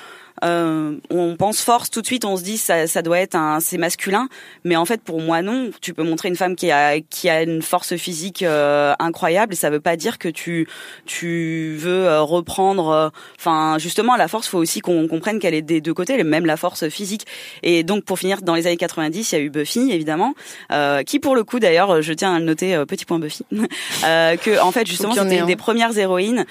[0.45, 3.61] euh, on pense force tout de suite, on se dit ça, ça doit être un,
[3.61, 4.29] c'est masculin,
[4.65, 5.71] mais en fait pour moi non.
[5.81, 9.57] Tu peux montrer une femme qui a qui a une force physique euh, incroyable et
[9.57, 10.69] ça veut pas dire que tu
[11.07, 13.13] tu veux euh, reprendre.
[13.39, 16.57] Enfin justement la force, faut aussi qu'on comprenne qu'elle est des deux côtés, même la
[16.57, 17.27] force physique.
[17.63, 20.35] Et donc pour finir, dans les années 90, il y a eu Buffy évidemment,
[21.07, 23.45] qui pour le coup d'ailleurs, je tiens à le noter, petit point Buffy,
[24.03, 26.45] que en fait justement c'était une des premières héroïnes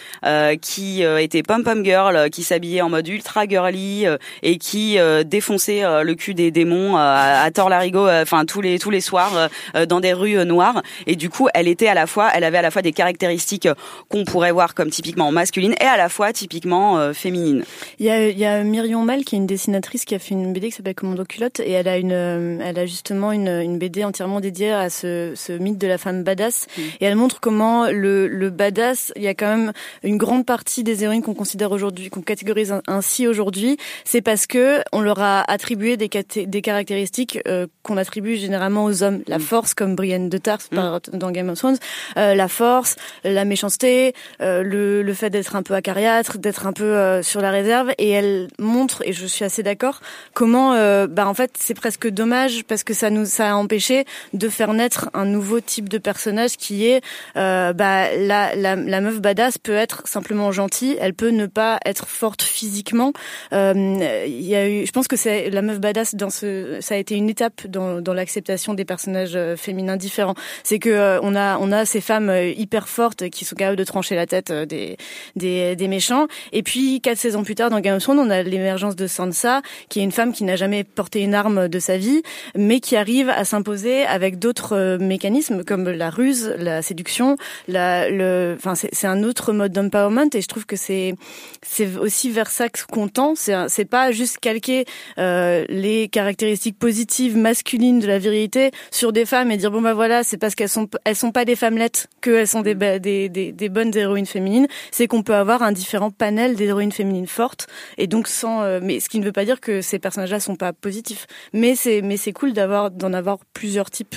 [0.62, 5.24] qui était pom pom girl, qui s'habillait en mode ultra girly euh, et qui euh,
[5.24, 9.50] défonçait euh, le cul des démons à, à Tor-Larigot, enfin tous les tous les soirs
[9.88, 10.82] dans des rues noires.
[11.08, 13.68] Et du coup, elle était à la fois, elle avait à la fois des caractéristiques
[14.10, 17.64] qu'on pourrait voir comme typiquement masculines et à la fois typiquement féminines.
[18.00, 20.34] Il y a, il y a Myrion Mal qui est une dessinatrice qui a fait
[20.34, 23.78] une BD qui s'appelle Commando culotte et elle a une, elle a justement une, une
[23.78, 26.82] BD entièrement dédiée à ce, ce mythe de la femme badass mm.
[27.02, 30.84] et elle montre comment le, le badass, il y a quand même une grande partie
[30.84, 33.65] des héroïnes qu'on considère aujourd'hui, qu'on catégorise ainsi aujourd'hui
[34.04, 39.04] c'est parce que on leur a attribué des, des caractéristiques euh, qu'on attribue généralement aux
[39.04, 39.22] hommes.
[39.28, 39.42] La mm.
[39.42, 41.18] force, comme Brienne de Tarth mm.
[41.18, 41.78] dans Game of Thrones,
[42.18, 46.74] euh, la force, la méchanceté, euh, le, le, fait d'être un peu acariâtre, d'être un
[46.74, 47.92] peu sur la réserve.
[47.98, 50.02] Et elle montre, et je suis assez d'accord,
[50.34, 50.74] comment,
[51.08, 54.74] bah en fait, c'est presque dommage parce que ça nous ça a empêché de faire
[54.74, 57.02] naître un nouveau type de personnage qui est,
[57.36, 57.74] bah
[58.16, 62.42] la, la, la meuf badass peut être simplement gentille, elle peut ne pas être forte
[62.42, 63.14] physiquement.
[63.56, 66.96] Euh, il y a eu, je pense que c'est la meuf badass dans ce, ça
[66.96, 70.36] a été une étape dans, dans l'acceptation des personnages euh, féminins différents.
[70.64, 73.84] C'est que euh, on a on a ces femmes hyper fortes qui sont capables de
[73.84, 74.98] trancher la tête des
[75.36, 76.28] des, des méchants.
[76.52, 79.62] Et puis quatre saisons plus tard dans Game of Thrones, on a l'émergence de Sansa,
[79.90, 82.22] qui est une femme qui n'a jamais porté une arme de sa vie,
[82.56, 87.38] mais qui arrive à s'imposer avec d'autres mécanismes comme la ruse, la séduction,
[87.68, 90.30] la, le, enfin c'est un autre mode d'empowerment.
[90.34, 91.16] Et je trouve que c'est
[91.62, 93.36] c'est aussi vers ça qu'on tend
[93.68, 94.86] c'est pas juste calquer
[95.18, 99.94] euh, les caractéristiques positives masculines de la virilité sur des femmes et dire bon bah
[99.94, 103.70] voilà c'est parce qu'elles sont elles sont pas des femmelettes qu'elles sont des, des, des,
[103.70, 104.68] bonnes héroïnes féminines.
[104.92, 109.00] C'est qu'on peut avoir un différent panel d'héroïnes féminines fortes et donc sans euh, mais
[109.00, 111.28] ce qui ne veut pas dire que ces personnages-là sont pas positifs.
[111.54, 114.16] Mais c'est mais c'est cool d'avoir d'en avoir plusieurs types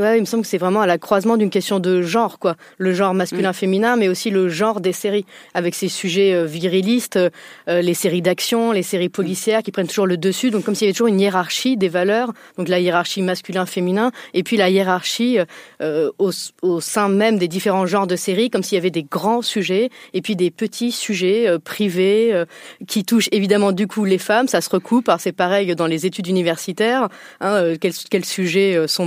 [0.00, 2.56] ouais, il me semble que c'est vraiment à la croisement d'une question de genre, quoi.
[2.78, 7.82] Le genre masculin-féminin, mais aussi le genre des séries, avec ces sujets euh, virilistes, euh,
[7.82, 10.50] les séries d'action, les séries policières qui prennent toujours le dessus.
[10.50, 14.42] Donc comme s'il y avait toujours une hiérarchie des valeurs, donc la hiérarchie masculin-féminin, et
[14.42, 15.38] puis la hiérarchie
[15.80, 16.30] euh, au,
[16.62, 19.90] au, sein même des différents genres de séries, comme s'il y avait des grands sujets
[20.14, 22.44] et puis des petits sujets privés
[22.86, 24.48] qui touchent évidemment du coup les femmes.
[24.48, 27.08] Ça se recoupe, c'est pareil dans les études universitaires.
[27.40, 29.06] Hein, quels, quels sujets sont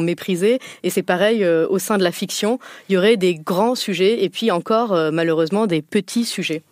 [0.84, 2.60] Et c'est pareil euh, au sein de la fiction.
[2.88, 6.64] Il y aurait des grands sujets et puis encore, euh, malheureusement, des petits sujets.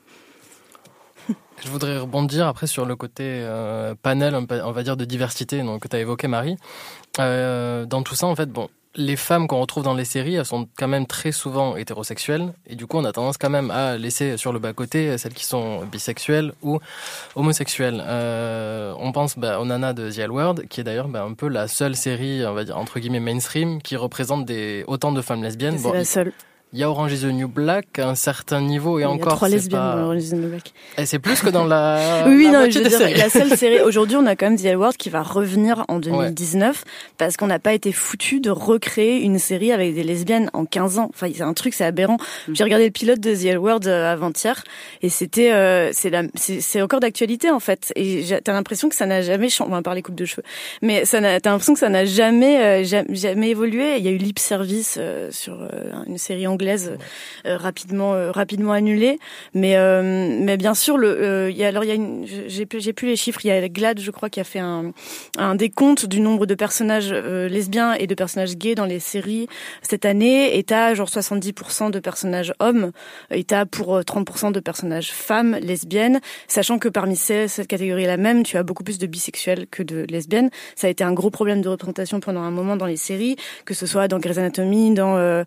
[1.64, 5.88] Je voudrais rebondir après sur le côté euh, panel, on va dire, de diversité que
[5.88, 6.58] tu as évoqué, Marie.
[7.18, 10.68] dans tout ça, en fait, bon, les femmes qu'on retrouve dans les séries, elles sont
[10.78, 12.54] quand même très souvent hétérosexuelles.
[12.66, 15.46] Et du coup, on a tendance quand même à laisser sur le bas-côté celles qui
[15.46, 16.80] sont bisexuelles ou
[17.36, 18.04] homosexuelles.
[18.06, 21.34] Euh, on pense bah, au Nana de The L World, qui est d'ailleurs bah, un
[21.34, 25.22] peu la seule série, on va dire, entre guillemets, mainstream, qui représente des, autant de
[25.22, 25.78] femmes lesbiennes.
[25.78, 26.34] C'est la seule.
[26.74, 29.18] Il y a Orange is the New Black à un certain niveau et encore.
[29.18, 29.96] Il y a trois lesbiennes pas...
[29.96, 30.74] dans Orange is the New Black.
[30.98, 32.26] Et c'est plus que dans la.
[32.28, 33.80] oui, non, je veux dire, la seule série.
[33.86, 36.84] Aujourd'hui, on a quand même The World qui va revenir en 2019
[37.18, 41.00] parce qu'on n'a pas été foutu de recréer une série avec des lesbiennes en 15
[41.00, 41.10] ans.
[41.14, 42.18] Enfin, c'est un truc, c'est aberrant.
[42.48, 42.54] Mm.
[42.56, 44.64] J'ai regardé le pilote de The World euh, avant-hier
[45.02, 47.94] et c'était, euh, c'est la, c'est encore d'actualité en fait.
[47.96, 49.70] Et t'as l'impression que ça n'a jamais changé.
[49.70, 50.44] On va parler coupe de cheveux,
[50.82, 53.98] mais ça n'a, t'as l'impression que ça n'a jamais, euh, jamais, jamais, évolué.
[53.98, 55.58] Il y a eu Lip Service euh, sur
[56.08, 56.48] une série
[57.46, 59.20] Euh, rapidement euh, rapidement annulé.
[59.54, 63.16] Mais euh, mais bien sûr, le alors il y a j'ai plus j'ai plus les
[63.16, 63.40] chiffres.
[63.44, 64.92] Il y a Glad, je crois, qui a fait un
[65.38, 69.48] un décompte du nombre de personnages lesbiens et de personnages gays dans les séries
[69.82, 70.58] cette année.
[70.58, 72.92] Et t'as genre 70% de personnages hommes
[73.32, 78.58] et t'as pour 30% de personnages femmes lesbiennes, sachant que parmi cette catégorie-là même, tu
[78.58, 80.50] as beaucoup plus de bisexuels que de lesbiennes.
[80.76, 83.74] Ça a été un gros problème de représentation pendant un moment dans les séries, que
[83.74, 85.44] ce soit dans Grey's Anatomy, dans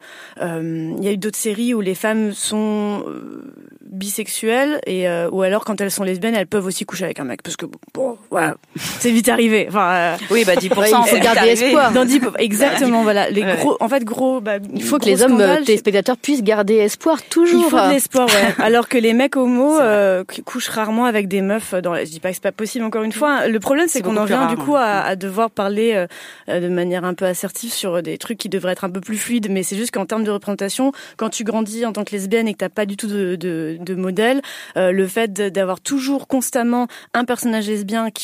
[1.04, 5.64] y a eu d'autres séries où les femmes sont euh, bisexuelles et euh, ou alors
[5.64, 8.54] quand elles sont lesbiennes, elles peuvent aussi coucher avec un mec parce que bon, voilà,
[8.76, 9.66] c'est vite arrivé.
[9.68, 11.90] Enfin, euh, Oui, bah 10%, il faut garder espoir.
[11.92, 13.56] dans 10 exactement, voilà, les Ouais.
[13.56, 17.22] gros, en fait, gros, bah, Il faut que les hommes, euh, téléspectateurs, puissent garder espoir
[17.22, 17.64] toujours.
[17.66, 18.54] il faut de l'espoir, ouais.
[18.64, 21.74] Alors que les mecs homos euh, couchent rarement avec des meufs.
[21.74, 22.04] Dans la...
[22.04, 22.84] Je dis pas que c'est pas possible.
[22.84, 25.50] Encore une fois, le problème c'est qu'on en vient rare, du coup à, à devoir
[25.50, 26.06] parler
[26.48, 29.16] euh, de manière un peu assertive sur des trucs qui devraient être un peu plus
[29.16, 29.48] fluides.
[29.50, 32.52] Mais c'est juste qu'en termes de représentation, quand tu grandis en tant que lesbienne et
[32.52, 34.40] que t'as pas du tout de, de, de modèle,
[34.76, 38.19] euh, le fait d'avoir toujours constamment un personnage lesbien qui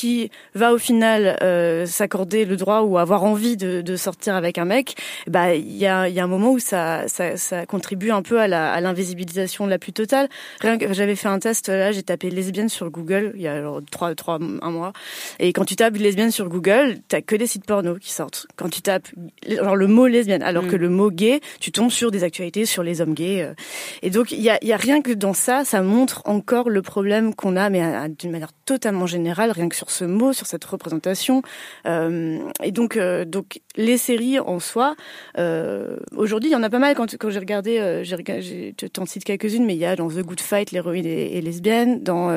[0.55, 4.65] va au final euh, s'accorder le droit ou avoir envie de, de sortir avec un
[4.65, 4.95] mec,
[5.27, 8.23] bah il y a, il y a un moment où ça, ça, ça contribue un
[8.23, 10.29] peu à la- à l'invisibilisation la plus totale.
[10.61, 13.61] Rien que j'avais fait un test là, j'ai tapé lesbienne sur Google il y a
[13.63, 14.93] genre trois, trois, un mois,
[15.39, 18.47] et quand tu tapes lesbienne sur Google, t'as que des sites porno qui sortent.
[18.57, 19.09] Quand tu tapes
[19.49, 20.69] genre le mot lesbienne, alors Mm.
[20.71, 23.43] que le mot gay, tu tombes sur des actualités sur les hommes gays.
[23.43, 23.55] euh.
[24.03, 26.71] Et donc il y a, il y a rien que dans ça, ça montre encore
[26.71, 30.05] le problème qu'on a, mais à- à- d'une manière totalement générale, rien que sur ce
[30.05, 31.43] mot, sur cette représentation.
[31.87, 34.97] Euh, et donc, euh, donc les séries en soi,
[35.39, 36.95] euh, aujourd'hui, il y en a pas mal.
[36.95, 40.09] Quand, quand j'ai regardé, j'ai j'ai- je t'en cite quelques-unes, mais il y a dans
[40.09, 42.03] The Good Fight, l'héroïne est, est lesbienne.
[42.03, 42.31] Dans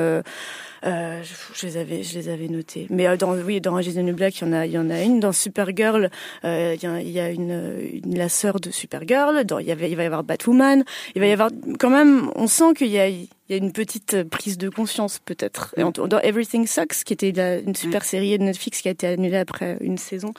[0.83, 2.87] je, les avais, je les avais notées.
[2.89, 5.01] Mais dans, oui, dans the New Black, il y en a, il y en a
[5.01, 5.19] une.
[5.19, 6.09] Dans Supergirl,
[6.45, 9.43] euh, il y a, une, la sœur de Supergirl.
[9.45, 10.83] Dans, il, y avait, il va y avoir Batwoman.
[11.15, 12.29] Il va y avoir quand même.
[12.35, 13.07] On sent qu'il y a,
[13.55, 15.73] y a une petite prise de conscience peut-être.
[15.77, 17.29] En- Dans Everything Sucks, qui était
[17.65, 20.33] une super série de Netflix qui a été annulée après une saison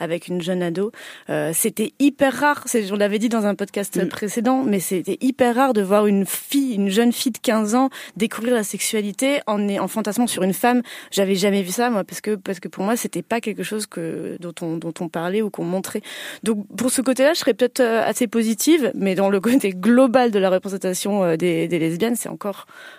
[0.00, 0.92] avec une jeune ado,
[1.30, 2.64] euh, c'était hyper rare.
[2.92, 4.08] On l'avait dit dans un podcast Mm.
[4.08, 7.88] précédent, mais c'était hyper rare de voir une fille, une jeune fille de 15 ans
[8.16, 10.82] découvrir la sexualité en, en fantasmant sur une femme.
[11.10, 13.86] J'avais jamais vu ça moi parce que parce que pour moi c'était pas quelque chose
[13.86, 16.02] que dont on dont on parlait ou qu'on montrait.
[16.42, 20.30] Donc pour ce côté-là, je serais peut-être euh, assez positive, mais dans le côté global
[20.30, 22.51] de la représentation euh, des, des lesbiennes, c'est encore,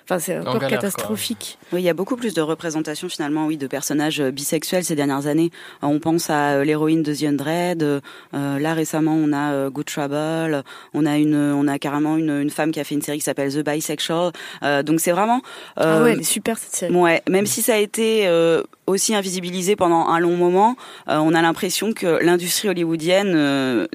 [0.04, 0.78] enfin c'est encore galère, quoi.
[0.78, 1.58] catastrophique.
[1.72, 4.96] Oui, il y a beaucoup plus de représentation finalement, oui, de personnages euh, bisexuels ces
[4.96, 5.52] dernières années.
[5.84, 7.84] Euh, On pense à euh, l'héroïne de The Undread.
[7.84, 8.00] euh,
[8.34, 10.64] là récemment, on a Good Trouble.
[10.94, 13.24] On a une, on a carrément une, une femme qui a fait une série qui
[13.24, 14.32] s'appelle The Bisexual.
[14.64, 15.42] Euh, donc c'est vraiment.
[15.76, 16.94] Ah euh, ouais, elle est super cette série.
[16.96, 20.76] Ouais, même si ça a été euh, aussi invisibilisé pendant un long moment,
[21.08, 23.88] euh, on a l'impression que l'industrie hollywoodienne euh,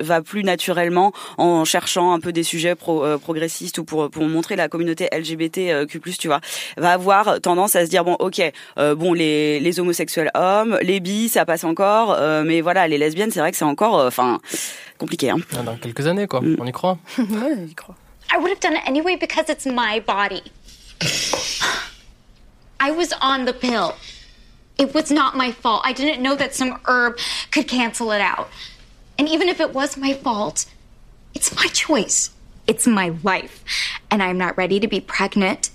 [0.00, 4.22] va plus naturellement en cherchant un peu des sujets pro- euh, progressistes ou pour pour
[4.24, 6.40] montrer la communauté LGBTQ+, tu vois,
[6.76, 8.40] va avoir tendance à se dire bon, ok,
[8.78, 12.98] euh, bon les les homosexuels hommes, les bis, ça passe encore, euh, mais voilà, les
[12.98, 14.40] lesbiennes, c'est vrai que c'est encore, euh, enfin,
[14.98, 15.30] compliqué.
[15.30, 15.36] Hein.
[15.64, 16.40] Dans quelques années, quoi.
[16.58, 16.98] On y croit?
[17.18, 17.94] ouais, j'y crois.
[18.32, 20.42] I would have done it anyway because it's my body.
[22.80, 23.92] I was on the pill.
[24.80, 25.82] It was not my fault.
[25.84, 27.18] I didn't know that some herb
[27.50, 28.48] could cancel it out.
[29.18, 30.64] And even if it was my fault,
[31.34, 32.30] it's my choice.
[32.66, 33.62] It's my life.
[34.10, 35.70] And I'm not ready to be pregnant.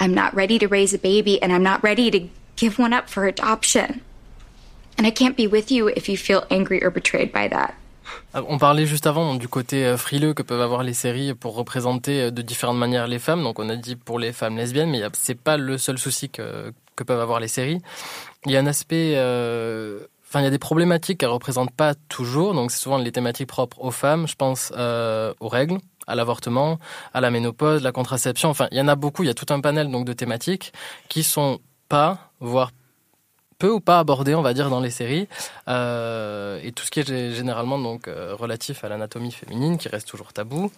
[0.00, 2.20] I'm not ready to raise a baby, and I'm not ready to
[2.56, 4.00] give one up for adoption.
[4.96, 7.74] And I can't be with you if you feel angry or betrayed by that.
[8.32, 11.54] Ah, On parlait juste avant du côté euh, frileux que peuvent avoir les séries pour
[11.54, 13.42] représenter euh, de différentes manières les femmes.
[13.42, 16.72] Donc on a dit pour les femmes lesbiennes, mais c'est pas le seul souci que,
[16.98, 17.80] que peuvent avoir les séries.
[18.46, 21.94] Il y a un aspect, euh, enfin il y a des problématiques qu'elles représentent pas
[22.08, 22.54] toujours.
[22.54, 24.26] Donc c'est souvent les thématiques propres aux femmes.
[24.26, 26.78] Je pense euh, aux règles, à l'avortement,
[27.14, 28.48] à la ménopause, la contraception.
[28.50, 29.22] Enfin il y en a beaucoup.
[29.22, 30.72] Il y a tout un panel donc de thématiques
[31.08, 32.70] qui sont pas, voire
[33.58, 35.26] peu ou pas abordé, on va dire, dans les séries,
[35.66, 40.06] euh, et tout ce qui est gé- généralement donc relatif à l'anatomie féminine, qui reste
[40.06, 40.70] toujours tabou.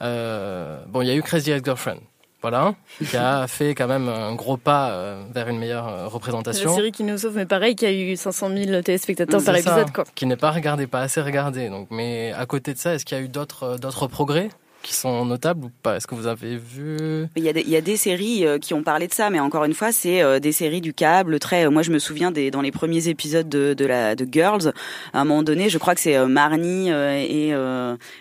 [0.00, 2.00] Bon, il y a eu Crazy Ex-Girlfriend,
[2.44, 2.74] voilà,
[3.08, 6.68] qui a fait quand même un gros pas euh, vers une meilleure euh, C'est représentation.
[6.68, 9.60] la série qui nous sauve, mais pareil, qui a eu 500 000 téléspectateurs par ça,
[9.60, 10.04] épisode, quoi.
[10.14, 11.70] Qui n'est pas regardé, pas assez regardé.
[11.70, 14.50] Donc, mais à côté de ça, est-ce qu'il y a eu d'autres euh, d'autres progrès?
[14.84, 15.96] Qui sont notables ou pas?
[15.96, 17.26] Est-ce que vous avez vu?
[17.36, 19.90] Il y, a des, séries euh, qui ont parlé de ça, mais encore une fois,
[19.90, 21.38] c'est euh, des séries du câble.
[21.38, 24.72] Très, euh, moi, je me souviens des, dans les premiers épisodes de, de Girls,
[25.14, 27.52] à un moment donné, je crois que c'est Marnie et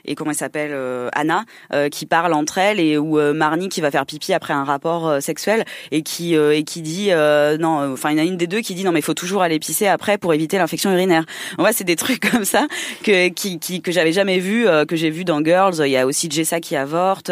[0.06, 0.74] et comment elle s'appelle
[1.14, 1.44] Anna
[1.92, 5.66] qui parlent entre elles et où Marnie qui va faire pipi après un rapport sexuel
[5.92, 7.10] et qui et qui dit
[7.60, 9.14] non, enfin il y en a une des deux qui dit non mais il faut
[9.14, 11.26] toujours aller pisser après pour éviter l'infection urinaire.
[11.58, 12.68] Vrai, c'est des trucs comme ça
[13.04, 15.76] que qui, qui que j'avais jamais vu, que j'ai vu dans Girls.
[15.80, 17.32] Il y a aussi Qui avorte.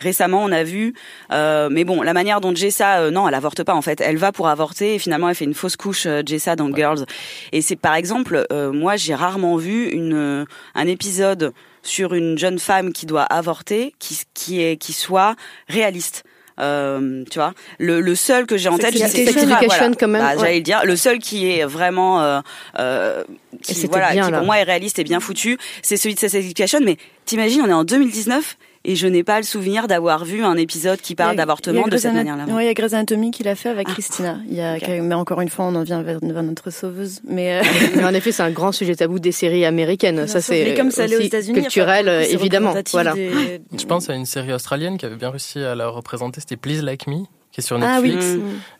[0.00, 0.94] Récemment, on a vu,
[1.32, 4.00] euh, mais bon, la manière dont Jessa, euh, non, elle avorte pas en fait.
[4.00, 7.04] Elle va pour avorter et finalement elle fait une fausse couche, euh, Jessa dans Girls.
[7.52, 12.92] Et c'est par exemple, moi j'ai rarement vu une un épisode sur une jeune femme
[12.92, 15.36] qui doit avorter, qui qui est qui soit
[15.68, 16.24] réaliste.
[16.62, 19.90] Euh, tu vois, le, le seul que j'ai en tête, c'est Sex- Education, voilà.
[19.98, 20.38] quand même, Bah, ouais.
[20.40, 22.40] J'allais le dire, le seul qui est vraiment, euh,
[22.78, 23.24] euh,
[23.62, 26.34] qui, voilà, bien, qui pour moi est réaliste et bien foutu, c'est celui de Sex
[26.34, 26.78] Education.
[26.82, 26.96] Mais
[27.26, 31.00] t'imagines, on est en 2019 et je n'ai pas le souvenir d'avoir vu un épisode
[31.00, 32.46] qui parle d'avortement de cette manière-là.
[32.48, 33.92] Oui, il y a Grey's Anatomy qui l'a fait avec ah.
[33.92, 34.38] Christina.
[34.48, 37.20] Il y a, mais encore une fois, on en vient vers, notre sauveuse.
[37.24, 37.62] Mais, euh,
[37.96, 40.26] mais, en effet, c'est un grand sujet tabou des séries américaines.
[40.26, 42.74] ça, c'est comme ça aux États-Unis, culturel, évidemment.
[42.92, 43.14] Voilà.
[43.14, 46.40] Je pense à une série australienne qui avait bien réussi à la représenter.
[46.40, 48.24] C'était Please Like Me qui est sur ah Netflix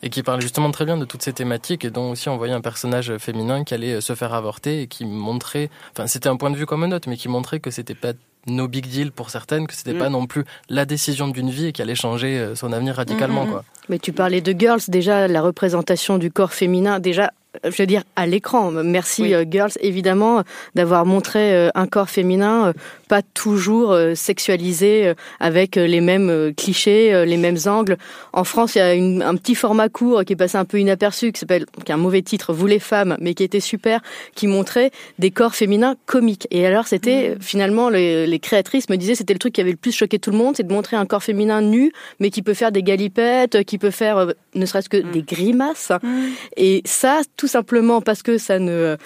[0.03, 2.55] et qui parle justement très bien de toutes ces thématiques et dont aussi on voyait
[2.55, 6.51] un personnage féminin qui allait se faire avorter et qui montrait, enfin c'était un point
[6.51, 8.15] de vue comme un autre, mais qui montrait que c'était pas
[8.47, 10.13] no big deal pour certaines, que c'était pas mm.
[10.13, 13.45] non plus la décision d'une vie et qui allait changer euh, son avenir radicalement.
[13.45, 13.65] Mm, mm, quoi.
[13.89, 17.33] Mais tu parlais de Girls, déjà la représentation du corps féminin, déjà
[17.65, 18.71] je veux dire à l'écran.
[18.71, 20.43] Merci euh, Girls évidemment
[20.75, 22.73] d'avoir montré euh, un corps féminin euh,
[23.09, 27.99] pas toujours sexualisé avec les mêmes clichés, les mêmes angles.
[28.33, 31.31] En France, il y a un petit format court qui est passé un peu inaperçu
[31.31, 34.01] qui s'appelle qui a un mauvais titre Vous les femmes mais qui était super
[34.35, 36.49] qui montrait des corps féminins comiques.
[36.51, 37.43] Et alors c'était mmh.
[37.43, 40.31] finalement les, les, créatrices me disaient c'était le truc qui avait le plus choqué tout
[40.31, 43.63] le monde, c'est de montrer un corps féminin nu mais qui peut faire des galipettes,
[43.65, 45.11] qui peut faire ne serait-ce que mmh.
[45.13, 45.93] des grimaces.
[46.03, 46.23] Mmh.
[46.57, 48.97] Et ça tout simplement parce que ça ne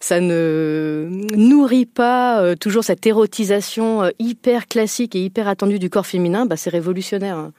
[0.00, 5.90] ça ne nourrit pas euh, toujours cette érotisation euh, hyper classique et hyper attendue du
[5.90, 7.50] corps féminin, bah c'est révolutionnaire.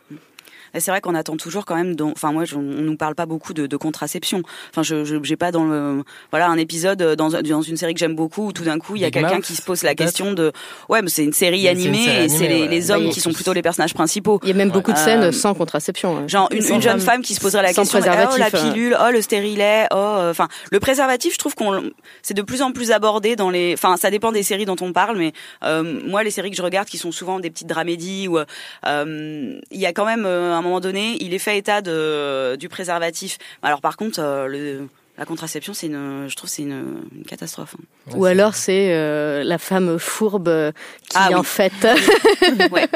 [0.76, 1.96] Hein c'est vrai qu'on attend toujours quand même.
[2.00, 4.42] Enfin, moi, on nous parle pas beaucoup de, de contraception.
[4.70, 8.16] Enfin, je j'ai pas dans le voilà un épisode dans, dans une série que j'aime
[8.16, 10.52] beaucoup où tout d'un coup il y a quelqu'un qui se pose la question de
[10.90, 13.62] ouais, mais c'est une série animée et c'est les, les, hommes qui sont plutôt les
[13.62, 14.40] personnages principaux.
[14.44, 16.18] Il y a même beaucoup de scènes euh, sans contraception.
[16.18, 16.28] Hein.
[16.28, 19.22] Genre une, une jeune femme qui se poserait la question oh la pilule, oh le
[19.22, 21.34] stérilet, oh euh, enfin le préservatif.
[21.34, 23.74] Je trouve qu'on c'est de plus en plus abordé dans les.
[23.74, 25.34] Enfin, ça dépend des séries dont on parle, mais
[25.64, 28.38] euh, moi les séries que je regarde qui sont souvent des petites dramédies où
[28.86, 33.38] il y a quand même un moment donné, il est fait état de, du préservatif.
[33.62, 37.76] Alors par contre, euh, le, la contraception, c'est une, je trouve, c'est une, catastrophe.
[37.80, 38.14] Hein.
[38.16, 40.72] Ou alors c'est euh, la femme fourbe
[41.10, 41.72] qui ah en fait,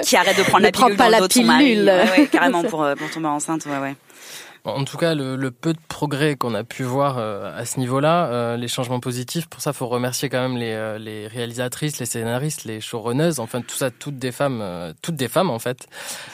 [0.04, 1.92] qui arrête de prendre la pilule pas la pilule.
[2.32, 3.66] carrément pour, euh, pour tomber enceinte.
[3.66, 3.96] Ouais, ouais.
[4.66, 8.28] En tout cas, le, peu de progrès qu'on a pu voir euh, à ce niveau-là,
[8.28, 12.06] euh, les changements positifs, pour ça, faut remercier quand même les, euh, les réalisatrices, les
[12.06, 15.88] scénaristes, les showrunneuses, enfin tout ça, toutes des femmes, toutes des femmes en fait.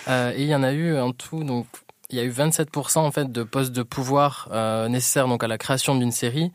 [0.07, 1.67] et il y en a eu en tout, donc
[2.09, 4.49] il y a eu 27% en fait de postes de pouvoir
[4.89, 6.51] nécessaires donc à la création d'une série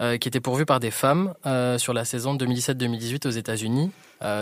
[0.00, 1.34] qui était pourvue par des femmes
[1.78, 3.90] sur la saison 2017-2018 aux États-Unis.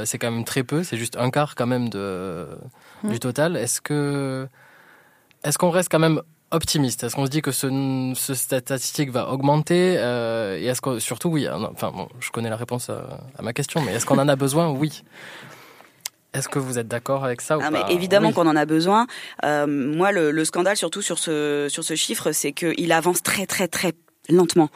[0.05, 2.49] c'est quand même très peu, c'est juste un quart quand même de
[3.05, 3.57] du total.
[3.57, 4.49] Est-ce que
[5.45, 9.29] est-ce qu'on reste quand même optimiste Est-ce qu'on se dit que ce, ce statistique va
[9.29, 13.53] augmenter euh, Et est-ce que surtout oui Enfin, bon, je connais la réponse à, ma
[13.53, 14.71] question, mais est-ce qu'on en a besoin?
[14.71, 15.03] Oui.
[16.35, 17.87] Est-ce que vous êtes d'accord avec ça ou ah, pas?
[17.87, 19.07] mais Évidemment qu'on en a besoin.
[19.45, 23.45] Euh, moi, le, le, scandale surtout sur ce sur ce chiffre, c'est qu'il avance très
[23.45, 23.93] très très
[24.29, 24.71] lentement.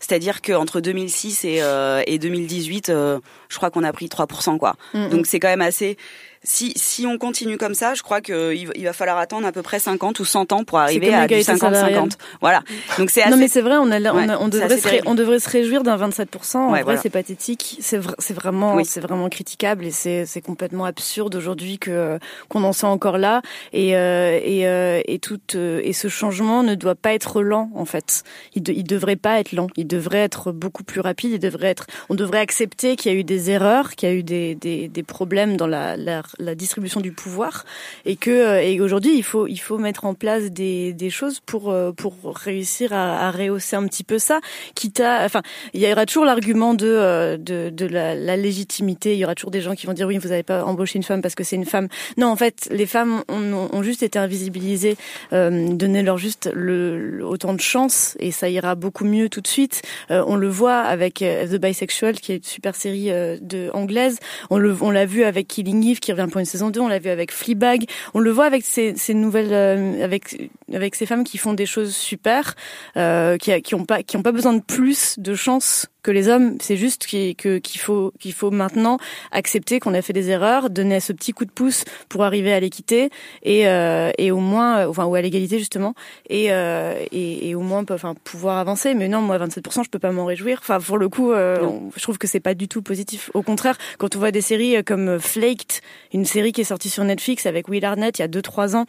[0.00, 4.58] C'est-à-dire qu'entre 2006 et, euh, et 2018, euh, je crois qu'on a pris 3%.
[4.58, 4.74] quoi.
[4.94, 5.08] Mm, mm.
[5.10, 5.96] Donc c'est quand même assez
[6.44, 9.62] si, si on continue comme ça, je crois qu'il il va falloir attendre à peu
[9.62, 12.12] près 50 ou 100 ans pour arriver à du 50-50.
[12.40, 12.62] Voilà.
[12.98, 15.84] Donc c'est Non mais c'est vrai, on, a, on, devrait se on devrait se réjouir
[15.84, 16.56] d'un 27%.
[16.56, 17.78] En vrai, c'est pathétique.
[17.80, 22.72] C'est c'est vraiment, c'est vraiment critiquable et c'est c'est complètement absurde aujourd'hui que qu'on en
[22.72, 23.42] soit encore là.
[23.72, 27.70] Et euh, et euh, et tout euh, et ce changement ne doit pas être lent
[27.74, 28.24] en fait.
[28.54, 29.68] Il, il devrait pas être lent.
[29.76, 31.30] Il devrait être beaucoup plus rapide.
[31.32, 31.86] Il devrait être.
[32.08, 34.88] On devrait accepter qu'il y a eu des erreurs, qu'il y a eu des des,
[34.88, 37.64] des problèmes dans la, la la distribution du pouvoir
[38.04, 41.40] et que euh, et aujourd'hui il faut il faut mettre en place des, des choses
[41.40, 44.40] pour euh, pour réussir à, à rehausser un petit peu ça
[44.74, 45.42] quitte à enfin
[45.74, 49.14] il y aura toujours l'argument de euh, de, de la, la, légitimité.
[49.14, 51.02] Il y aura toujours des gens qui vont dire oui vous n'avez pas embauché une
[51.02, 51.88] femme parce que c'est une femme.
[52.16, 54.96] Non en fait les femmes ont, ont juste été invisibilisées
[55.32, 59.82] euh, donnez-leur juste le, autant de chance et ça ira beaucoup mieux tout de suite.
[60.10, 64.18] On le voit avec The Bisexual qui est une super série de anglaise.
[64.50, 66.88] On le on l'a vu avec Killing Eve qui revient pour une saison 2, on
[66.88, 71.06] l'a vu avec Fleabag, on le voit avec ces, ces nouvelles, euh, avec avec ces
[71.06, 72.54] femmes qui font des choses super,
[72.96, 76.28] euh, qui qui ont pas qui ont pas besoin de plus de chance que les
[76.28, 77.36] hommes, c'est juste qu'il
[77.78, 78.98] faut qu'il faut maintenant
[79.30, 82.60] accepter qu'on a fait des erreurs, donner ce petit coup de pouce pour arriver à
[82.60, 83.10] l'équité
[83.42, 85.94] et euh, et au moins euh, enfin ou à l'égalité justement
[86.28, 88.94] et, euh, et, et au moins enfin pouvoir avancer.
[88.94, 90.58] Mais non, moi 27%, je peux pas m'en réjouir.
[90.60, 93.30] Enfin pour le coup, euh, je trouve que c'est pas du tout positif.
[93.34, 95.80] Au contraire, quand on voit des séries comme Flaked,
[96.12, 98.86] une série qui est sortie sur Netflix avec Will Arnett il y a 2-3 ans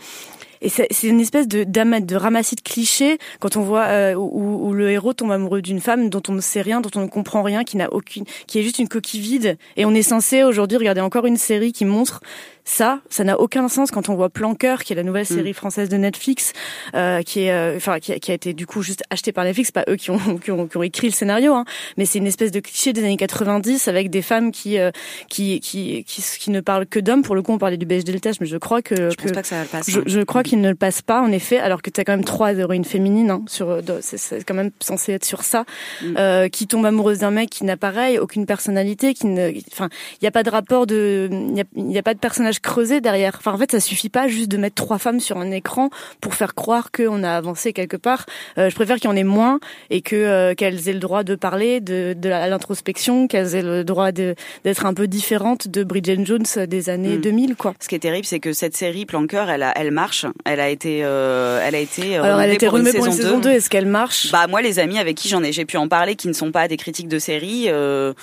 [0.64, 4.74] et c'est une espèce de de ramassis de clichés quand on voit euh, où, où
[4.74, 7.44] le héros tombe amoureux d'une femme dont on ne sait rien, dont on ne comprend
[7.44, 9.58] rien, qui n'a aucune, qui est juste une coquille vide.
[9.76, 12.22] Et on est censé aujourd'hui regarder encore une série qui montre
[12.66, 15.90] ça, ça n'a aucun sens quand on voit Planqueur, qui est la nouvelle série française
[15.90, 16.54] de Netflix,
[16.96, 19.44] euh, qui est, euh, enfin, qui, a- qui a été du coup juste achetée par
[19.44, 21.66] Netflix, pas eux qui ont, qui ont, qui ont écrit le scénario, hein,
[21.98, 24.92] mais c'est une espèce de cliché des années 90 avec des femmes qui, euh,
[25.30, 27.22] qui, qui, qui, qui ne parlent que d'hommes.
[27.24, 29.42] Pour le coup, on parlait du beige Deltage, mais je crois que, Je pense pas
[29.42, 30.04] que ça le passe, Je, hein.
[30.06, 32.24] je crois qu'il ne le passe pas, en effet, alors que tu as quand même
[32.26, 35.66] trois héroïnes féminines, hein, sur, de- c'est, c'est quand même censé être sur ça,
[36.02, 36.16] Mm.
[36.18, 40.18] euh, qui tombe amoureuse d'un mec qui n'a pareil, aucune personnalité, qui ne, enfin, il
[40.24, 43.36] n'y a pas de rapport de, il n'y a, a pas de personnage creusé derrière.
[43.38, 45.90] Enfin, en fait, ça suffit pas juste de mettre trois femmes sur un écran
[46.22, 48.26] pour faire croire qu'on a avancé quelque part.
[48.58, 51.24] Euh, je préfère qu'il y en ait moins et que euh, qu'elles aient le droit
[51.24, 56.24] de parler de, de l'introspection, qu'elles aient le droit d'être un peu différentes de Bridget
[56.26, 57.22] Jones des années Mm.
[57.22, 57.74] 2000, quoi.
[57.80, 60.26] Ce qui est terrible, c'est que cette série Planqueur, elle, a, elle marche.
[60.46, 62.18] Elle a été, euh, elle a été.
[62.18, 63.50] euh, Alors, elle a été pour une pour une saison 2.
[63.50, 64.32] Est-ce qu'elle marche?
[64.32, 66.52] Bah moi, les amis avec qui j'en ai, j'ai pu en parler, qui ne sont
[66.52, 67.66] pas des critiques de série.
[67.68, 68.14] Euh,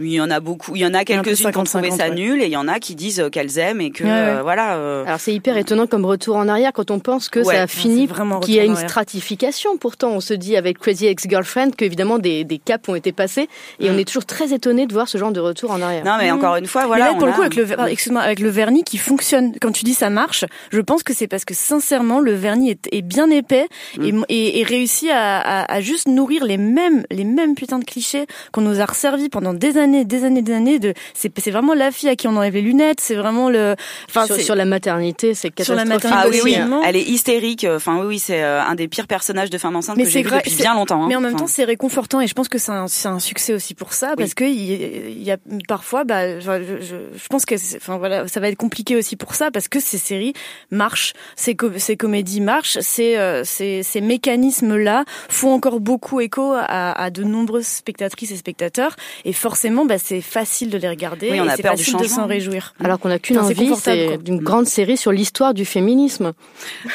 [0.00, 2.08] il y en a beaucoup, il y en a quelques-unes qui ont trouvé 50-50, ça
[2.08, 2.14] ouais.
[2.14, 4.16] nul et il y en a qui disent euh, qu'elles aiment et que Ouais, ouais.
[4.16, 4.74] euh, voilà.
[4.76, 7.54] euh, Alors c'est hyper étonnant comme retour en arrière quand on pense que Ouais.
[7.56, 8.08] ça a fini,
[8.42, 9.76] qu'il y a une stratification.
[9.78, 13.48] Pourtant, on se dit avec Crazy Ex-Girlfriend qu'évidemment des, des caps ont été passés
[13.80, 13.94] et Mm.
[13.94, 16.04] on est toujours très étonné de voir ce genre de retour en arrière.
[16.04, 16.38] Non mais Mhm.
[16.38, 17.06] encore une fois, Mais voilà.
[17.06, 19.52] là, pour on le coup, a- avec le, ver- excuse-moi, avec le vernis qui fonctionne,
[19.60, 22.88] quand tu dis ça marche, je pense que c'est parce que sincèrement, le vernis est,
[22.92, 23.66] est bien épais
[24.02, 27.84] et, et, et réussit à, à, à juste nourrir les mêmes, les mêmes putains de
[27.84, 30.78] clichés qu'on nous a resservis pendant des années, des années, des années.
[30.78, 33.74] De, c'est, c'est vraiment la fille à qui on enlève les lunettes, c'est vraiment le,
[34.08, 36.18] enfin, sur, c'est- sur la maternité, c'est Sur la catastrophique.
[36.20, 37.66] Ah oui, oui, aussi, elle est hystérique.
[37.68, 40.22] Enfin oui, oui, c'est euh, un des pires personnages de femme enceinte Mais que j'ai
[40.22, 41.04] vu depuis bien longtemps.
[41.04, 41.06] hein.
[41.08, 43.18] Mais en même Enfin, temps, c'est réconfortant et je pense que c'est un, c'est un
[43.18, 45.36] succès aussi pour ça parce que il y, a
[45.68, 46.44] parfois, bah, je,
[46.80, 49.68] je, je pense que, c'est- enfin voilà, ça va être compliqué aussi pour ça parce
[49.68, 50.32] que ces séries
[50.70, 56.52] marchent, ces, co- ces comédies marchent, ces, euh, ces, ces mécanismes-là font encore beaucoup écho
[56.54, 61.30] à, à de nombreuses spectatrices et spectateurs et forcément, bah, c'est facile de les regarder
[61.30, 62.74] Oui, on et a c'est peur du facile de s'en réjouir.
[62.82, 66.32] Alors qu'on n'a qu'une Enfin, c'est envie, c'est d'une grande série sur l'histoire du féminisme.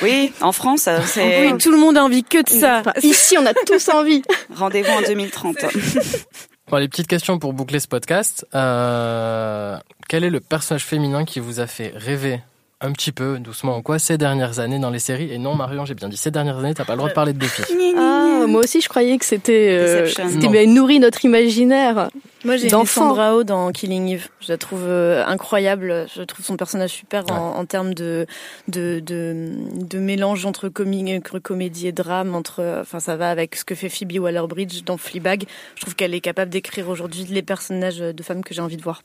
[0.02, 2.84] Oui, en France, euh, c'est Oui, tout le monde a envie que de ça.
[3.04, 4.22] Ici, on a tous envie.
[4.56, 5.58] rendez-vous en 2030.
[6.68, 8.44] Bon, les petites questions pour boucler ce podcast.
[8.56, 9.78] Euh,
[10.10, 12.40] quel est le personnage féminin qui vous a fait rêver?
[12.86, 15.86] Un petit peu, doucement ou quoi, ces dernières années dans les séries Et non, Marion,
[15.86, 17.64] j'ai bien dit ces dernières années, t'as pas le droit de parler de Buffy.
[17.98, 22.10] Ah, moi aussi, je croyais que c'était, euh, c'était nourri notre imaginaire.
[22.44, 23.10] Moi, j'ai d'enfant.
[23.10, 24.28] Sandra Oh dans Killing Eve.
[24.40, 26.06] Je la trouve euh, incroyable.
[26.16, 28.28] Je trouve son personnage super en, en termes de,
[28.68, 32.36] de, de, de mélange entre comédie et drame.
[32.36, 35.46] Entre, enfin, ça va avec ce que fait Phoebe Waller-Bridge dans Fleabag.
[35.76, 38.84] Je trouve qu'elle est capable d'écrire aujourd'hui les personnages de femmes que j'ai envie de
[38.84, 39.02] voir.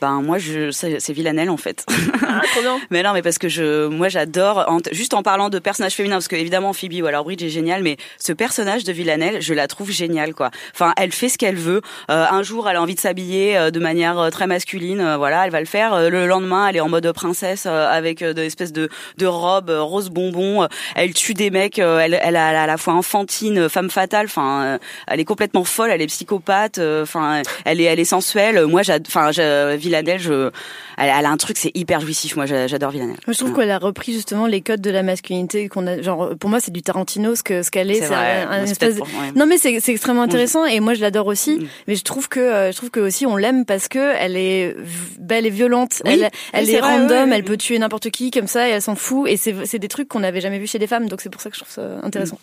[0.00, 1.84] Ben moi, je c'est c'est Villanelle en fait.
[2.26, 2.40] Ah.
[2.90, 4.66] Mais non, mais parce que je, moi, j'adore.
[4.92, 8.32] Juste en parlant de personnages féminins, parce que évidemment Phoebe Waller-Bridge est géniale, mais ce
[8.32, 10.50] personnage de Villanelle, je la trouve géniale, quoi.
[10.74, 11.80] Enfin, elle fait ce qu'elle veut.
[12.10, 15.16] Euh, un jour, elle a envie de s'habiller euh, de manière euh, très masculine, euh,
[15.16, 15.92] voilà, elle va le faire.
[15.94, 19.70] Euh, le lendemain, elle est en mode princesse euh, avec des espèces de de robes
[19.70, 20.62] euh, rose bonbon.
[20.64, 21.78] Euh, Elle tue des mecs.
[21.78, 24.26] euh, elle, elle a à la fois enfantine, femme fatale.
[24.26, 25.90] Enfin, elle est complètement folle.
[25.90, 26.78] Elle est psychopathe.
[26.78, 28.66] euh, Enfin, elle est elle est sensuelle.
[28.66, 29.30] Moi, j'ad- enfin,
[29.72, 30.50] je- Villanelle, je,
[30.98, 32.36] elle, elle a un truc, c'est hyper jouissif.
[32.36, 33.16] Moi, j'a- j'adore Villanelle.
[33.26, 36.00] Je trouve qu'elle a repris justement les codes de la masculinité qu'on a.
[36.02, 38.00] Genre, pour moi, c'est du Tarantino ce que ce qu'elle est.
[38.00, 38.42] C'est vrai.
[38.42, 38.94] un, un C'est espèce.
[38.96, 39.32] peut-être pour- ouais.
[39.36, 40.24] Non, mais c'est extrêmement Mm.
[40.30, 41.66] intéressant et moi, je l'adore aussi.
[41.88, 44.76] Mais je trouve que euh, je trouve que aussi on l'aime parce que elle est
[45.18, 46.02] belle et violente.
[46.04, 46.12] Oui.
[46.22, 47.30] Elle elle Oui, est, vrai, random.
[47.30, 47.36] ouais.
[47.36, 49.28] Elle peut tuer n'importe qui comme ça et elle s'en fout.
[49.28, 51.08] Et c'est des trucs qu'on n'avait jamais vu chez des femmes.
[51.08, 52.38] Donc c'est pour ça que je trouve ça intéressant.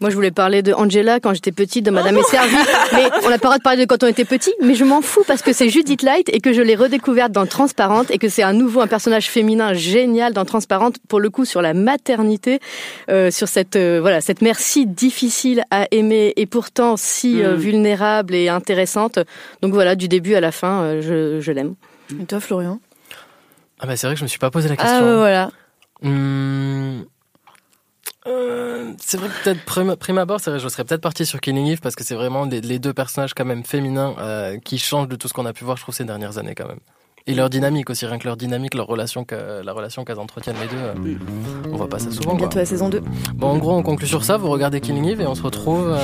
[0.00, 2.56] Moi, je voulais parler de Angela quand j'étais petite, de Madame est servie.
[2.94, 4.52] Mais on n'a pas le droit de parler de quand on était petit.
[4.62, 7.44] Mais je m'en fous parce que c'est Judith Light et que je l'ai redécouverte dans
[7.46, 10.96] Transparente et que c'est à nouveau un personnage féminin génial dans Transparente.
[11.08, 12.60] Pour le coup, sur la maternité,
[13.10, 17.56] euh, sur cette euh, voilà cette mère si difficile à aimer et pourtant si euh,
[17.56, 17.60] Mm.
[17.60, 19.18] vulnérable et intéressante.
[19.60, 21.74] Donc voilà, du début à la fin, euh, je, je l'aime.
[22.20, 22.80] Et toi, Florian?
[23.80, 24.96] Ah bah c'est vrai que je me suis pas posé la question.
[24.98, 25.50] Ah voilà.
[26.02, 27.02] Hmm.
[28.26, 31.40] Euh, c'est vrai que peut-être prime, prime abord, c'est vrai, je serais peut-être parti sur
[31.40, 34.78] Killing Eve parce que c'est vraiment les, les deux personnages quand même féminins euh, qui
[34.78, 36.80] changent de tout ce qu'on a pu voir, je trouve, ces dernières années quand même.
[37.26, 40.56] Et leur dynamique aussi, rien que leur dynamique, leur relation, que, la relation qu'elles entretiennent
[40.60, 41.18] les deux, euh,
[41.72, 42.30] on voit pas ça souvent.
[42.30, 42.40] Quoi.
[42.40, 43.02] Bientôt la saison 2.
[43.34, 44.36] Bon, en gros, on conclut sur ça.
[44.36, 45.98] Vous regardez Killing Eve et on se retrouve euh,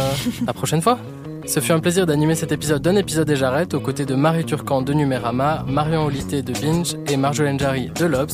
[0.46, 0.98] la prochaine fois.
[1.46, 4.44] Ce fut un plaisir d'animer cet épisode d'un épisode des Jarrettes aux côtés de Marie
[4.44, 8.30] Turcan de Numérama, Marion Olité de Binge et Marjolaine Jarry de Lobs.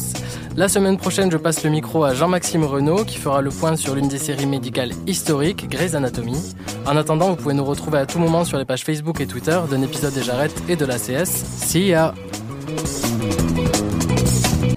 [0.57, 3.95] La semaine prochaine, je passe le micro à Jean-Maxime Renaud qui fera le point sur
[3.95, 6.55] l'une des séries médicales historiques, Grey's Anatomy.
[6.87, 9.59] En attendant, vous pouvez nous retrouver à tout moment sur les pages Facebook et Twitter
[9.71, 11.29] d'un épisode des Jarrettes et de l'ACS.
[11.29, 12.15] See ya!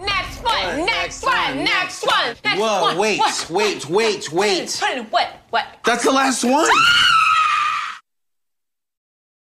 [0.01, 2.35] Next one, next one, next one.
[2.43, 3.49] Next Whoa, wait, What?
[3.49, 4.79] wait, wait, Put it in- wait.
[4.79, 5.27] Put it in what?
[5.51, 5.63] What?
[5.85, 6.67] That's the last one.